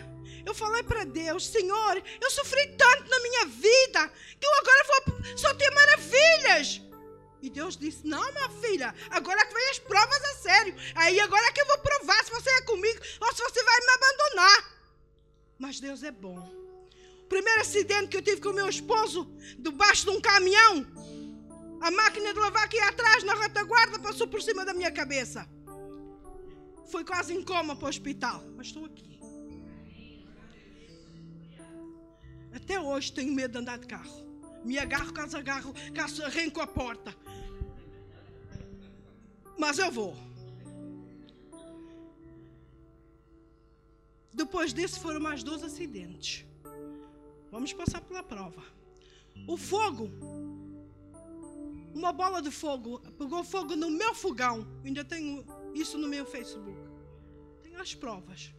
Eu 0.45 0.53
falei 0.53 0.83
para 0.83 1.05
Deus, 1.05 1.47
Senhor, 1.47 2.03
eu 2.21 2.29
sofri 2.31 2.67
tanto 2.75 3.09
na 3.09 3.19
minha 3.19 3.45
vida 3.45 4.11
que 4.39 4.45
eu 4.45 4.53
agora 4.55 4.83
vou 4.87 5.37
só 5.37 5.53
ter 5.53 5.71
maravilhas. 5.71 6.81
E 7.41 7.49
Deus 7.49 7.77
disse: 7.77 8.05
Não, 8.05 8.31
minha 8.33 8.49
filha, 8.49 8.93
agora 9.09 9.45
que 9.45 9.53
vem 9.53 9.69
as 9.69 9.79
provas 9.79 10.23
a 10.25 10.33
sério. 10.35 10.75
Aí 10.95 11.19
agora 11.19 11.45
é 11.45 11.51
que 11.51 11.61
eu 11.61 11.65
vou 11.65 11.77
provar 11.79 12.23
se 12.23 12.31
você 12.31 12.49
é 12.49 12.61
comigo 12.61 12.99
ou 13.21 13.33
se 13.33 13.41
você 13.41 13.63
vai 13.63 13.79
me 13.79 13.91
abandonar. 13.93 14.73
Mas 15.57 15.79
Deus 15.79 16.03
é 16.03 16.11
bom. 16.11 16.41
Primeiro 17.27 17.61
acidente 17.61 18.09
que 18.09 18.17
eu 18.17 18.21
tive 18.21 18.41
com 18.41 18.49
o 18.49 18.53
meu 18.53 18.69
esposo, 18.69 19.27
debaixo 19.57 20.05
de 20.05 20.11
um 20.11 20.21
caminhão, 20.21 20.85
a 21.81 21.91
máquina 21.91 22.33
de 22.33 22.39
lavar 22.39 22.63
aqui 22.63 22.79
atrás, 22.79 23.23
na 23.23 23.33
retaguarda, 23.33 23.99
passou 23.99 24.27
por 24.27 24.41
cima 24.41 24.63
da 24.63 24.73
minha 24.73 24.91
cabeça. 24.91 25.47
Foi 26.85 27.03
quase 27.03 27.33
em 27.33 27.43
coma 27.43 27.75
para 27.75 27.87
o 27.87 27.89
hospital, 27.89 28.43
mas 28.55 28.67
estou 28.67 28.85
aqui. 28.85 29.19
Até 32.53 32.79
hoje 32.79 33.11
tenho 33.11 33.33
medo 33.33 33.53
de 33.53 33.57
andar 33.57 33.79
de 33.79 33.87
carro. 33.87 34.23
Me 34.63 34.77
agarro, 34.77 35.11
caso 35.11 35.35
agarro, 35.35 35.73
caso 35.93 36.23
arranco 36.23 36.61
a 36.61 36.67
porta. 36.67 37.13
Mas 39.57 39.79
eu 39.79 39.91
vou. 39.91 40.15
Depois 44.33 44.71
desse 44.71 44.99
foram 44.99 45.19
mais 45.19 45.43
dois 45.43 45.63
acidentes. 45.63 46.45
Vamos 47.53 47.71
passar 47.71 48.01
pela 48.01 48.23
prova. 48.23 48.63
O 49.47 49.55
fogo 49.55 50.09
uma 51.93 52.11
bola 52.11 52.41
de 52.41 52.49
fogo, 52.49 52.99
pegou 53.19 53.43
fogo 53.43 53.75
no 53.75 53.91
meu 53.91 54.15
fogão. 54.15 54.67
Ainda 54.83 55.05
tenho 55.05 55.45
isso 55.75 55.95
no 55.99 56.07
meu 56.07 56.25
Facebook. 56.25 56.81
Tenho 57.61 57.79
as 57.79 57.93
provas. 57.93 58.51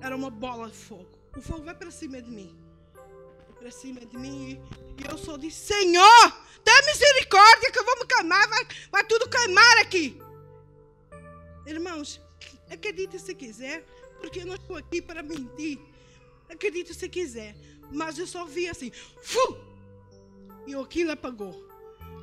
Era 0.00 0.14
uma 0.14 0.30
bola 0.30 0.68
de 0.70 0.76
fogo. 0.76 1.18
O 1.36 1.42
fogo 1.42 1.64
vai 1.64 1.74
para 1.74 1.90
cima 1.90 2.22
de 2.22 2.30
mim. 2.30 2.56
Para 3.58 3.72
cima 3.72 4.06
de 4.06 4.16
mim. 4.16 4.62
E 4.96 5.10
eu 5.10 5.18
só 5.18 5.36
disse: 5.36 5.74
Senhor, 5.74 6.24
dá 6.64 6.72
misericórdia 6.86 7.72
que 7.72 7.78
eu 7.80 7.84
vou 7.84 7.98
me 7.98 8.06
queimar. 8.06 8.48
Vai, 8.48 8.68
vai 8.92 9.04
tudo 9.04 9.28
queimar 9.28 9.78
aqui. 9.78 10.16
Irmãos, 11.66 12.20
acredite 12.70 13.18
se 13.18 13.34
quiser, 13.34 13.84
porque 14.20 14.42
eu 14.42 14.46
não 14.46 14.54
estou 14.54 14.76
aqui 14.76 15.02
para 15.02 15.24
mentir. 15.24 15.80
Acredite 16.48 16.94
se 16.94 17.08
quiser. 17.08 17.56
Mas 17.92 18.18
eu 18.18 18.26
só 18.26 18.44
vi 18.44 18.68
assim. 18.68 18.90
Fu! 19.22 19.58
E 20.66 20.74
aquilo 20.74 21.12
apagou 21.12 21.68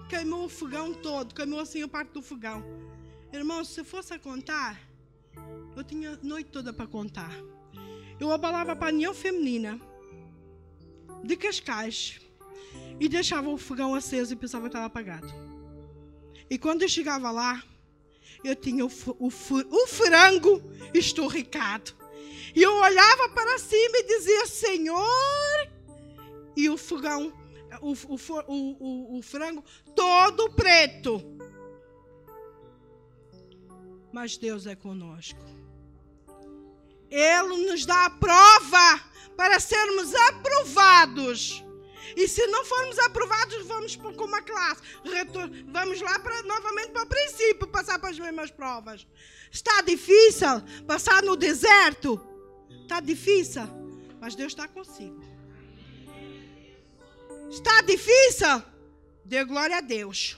queimou 0.07 0.45
o 0.45 0.49
fogão 0.49 0.93
todo, 0.93 1.33
queimou 1.33 1.59
assim 1.59 1.81
a 1.81 1.87
parte 1.87 2.11
do 2.11 2.21
fogão. 2.21 2.63
Irmão, 3.33 3.63
se 3.63 3.83
fosse 3.83 4.13
a 4.13 4.19
contar, 4.19 4.79
eu 5.75 5.83
tinha 5.83 6.11
a 6.11 6.17
noite 6.21 6.49
toda 6.51 6.71
para 6.71 6.87
contar. 6.87 7.33
Eu 8.19 8.31
abalava 8.31 8.73
a 8.73 8.75
paninha 8.75 9.13
feminina 9.13 9.79
de 11.23 11.35
Cascais 11.35 12.19
e 12.99 13.09
deixava 13.09 13.49
o 13.49 13.57
fogão 13.57 13.93
aceso 13.95 14.33
e 14.33 14.35
pensava 14.35 14.63
que 14.63 14.69
estava 14.69 14.85
apagado. 14.85 15.27
E 16.49 16.57
quando 16.57 16.83
eu 16.83 16.89
chegava 16.89 17.31
lá, 17.31 17.61
eu 18.43 18.55
tinha 18.55 18.85
o, 18.85 18.91
o, 19.19 19.27
o 19.27 19.87
frango 19.87 20.61
esturricado. 20.93 21.93
E 22.55 22.61
eu 22.61 22.73
olhava 22.73 23.29
para 23.29 23.57
cima 23.59 23.97
e 23.97 24.03
dizia: 24.07 24.45
Senhor, 24.45 25.69
e 26.55 26.69
o 26.69 26.77
fogão 26.77 27.33
o, 27.81 27.93
o, 27.93 28.15
o, 28.47 29.17
o 29.17 29.21
frango 29.21 29.63
todo 29.95 30.51
preto. 30.51 31.21
Mas 34.11 34.37
Deus 34.37 34.65
é 34.65 34.75
conosco. 34.75 35.39
Ele 37.09 37.69
nos 37.69 37.85
dá 37.85 38.05
a 38.05 38.09
prova 38.09 39.03
para 39.35 39.59
sermos 39.59 40.13
aprovados. 40.15 41.64
E 42.15 42.27
se 42.27 42.45
não 42.47 42.65
formos 42.65 42.99
aprovados, 42.99 43.65
vamos 43.65 43.95
com 43.95 44.09
uma 44.09 44.41
classe. 44.41 44.81
Vamos 45.67 46.01
lá 46.01 46.19
para, 46.19 46.43
novamente 46.43 46.91
para 46.91 47.03
o 47.03 47.07
princípio, 47.07 47.67
passar 47.67 47.99
para 47.99 48.09
as 48.09 48.19
mesmas 48.19 48.51
provas. 48.51 49.07
Está 49.51 49.81
difícil 49.81 50.61
passar 50.85 51.23
no 51.23 51.35
deserto? 51.35 52.19
Está 52.81 52.99
difícil, 52.99 53.63
mas 54.19 54.35
Deus 54.35 54.51
está 54.51 54.67
consigo. 54.67 55.23
Está 57.49 57.81
difícil? 57.81 58.61
Dê 59.23 59.43
glória 59.43 59.77
a 59.77 59.81
Deus. 59.81 60.37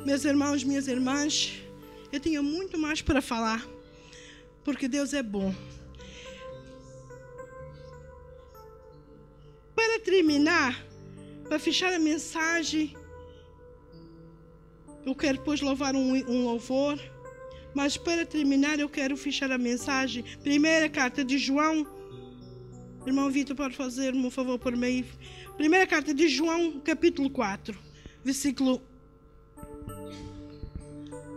Meus 0.00 0.24
irmãos, 0.24 0.64
minhas 0.64 0.88
irmãs, 0.88 1.62
eu 2.12 2.18
tinha 2.18 2.42
muito 2.42 2.78
mais 2.78 3.02
para 3.02 3.20
falar, 3.22 3.66
porque 4.64 4.88
Deus 4.88 5.12
é 5.14 5.22
bom. 5.22 5.54
Para 9.80 9.98
terminar, 9.98 10.86
para 11.48 11.58
fechar 11.58 11.90
a 11.94 11.98
mensagem, 11.98 12.94
eu 15.06 15.14
quero 15.14 15.38
depois 15.38 15.62
louvar 15.62 15.96
um, 15.96 16.12
um 16.28 16.44
louvor, 16.44 17.00
mas 17.74 17.96
para 17.96 18.26
terminar, 18.26 18.78
eu 18.78 18.90
quero 18.90 19.16
fechar 19.16 19.50
a 19.50 19.56
mensagem. 19.56 20.22
Primeira 20.42 20.86
carta 20.90 21.24
de 21.24 21.38
João 21.38 21.86
Irmão 23.06 23.30
Vitor, 23.30 23.56
pode 23.56 23.74
fazer-me 23.74 24.26
um 24.26 24.30
favor 24.30 24.58
por 24.58 24.76
meio. 24.76 25.06
Primeira 25.56 25.86
carta 25.86 26.12
de 26.12 26.28
João, 26.28 26.78
capítulo 26.80 27.30
4, 27.30 27.74
versículo 28.22 28.82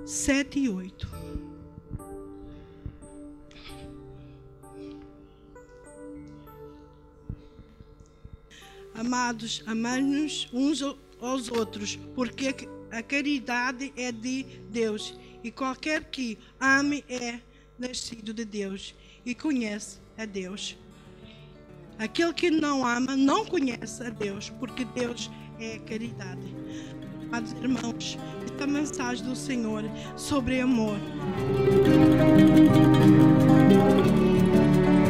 7 0.06 0.60
e 0.60 0.68
8. 0.68 1.23
Amados, 9.06 9.62
amamos 9.66 10.48
uns 10.54 10.82
aos 11.20 11.52
outros, 11.52 12.00
porque 12.16 12.56
a 12.90 13.04
caridade 13.04 13.92
é 13.98 14.14
de 14.14 14.44
Deus, 14.70 15.20
e 15.44 15.52
qualquer 15.52 16.06
que 16.06 16.38
ame 16.58 17.04
é 17.10 17.42
nascido 17.78 18.34
de 18.34 18.46
Deus 18.46 18.96
e 19.26 19.36
conhece 19.36 20.00
a 20.18 20.24
Deus. 20.24 20.78
Aquele 22.00 22.32
que 22.34 22.50
não 22.50 22.88
ama 22.88 23.18
não 23.18 23.46
conhece 23.46 24.02
a 24.02 24.10
Deus, 24.10 24.50
porque 24.52 24.86
Deus 24.86 25.30
é 25.60 25.80
caridade. 25.80 26.56
Amados 27.28 27.52
irmãos, 27.52 28.18
esta 28.46 28.66
mensagem 28.66 29.26
do 29.26 29.36
Senhor 29.36 29.84
sobre 30.16 30.62
amor. 30.62 30.98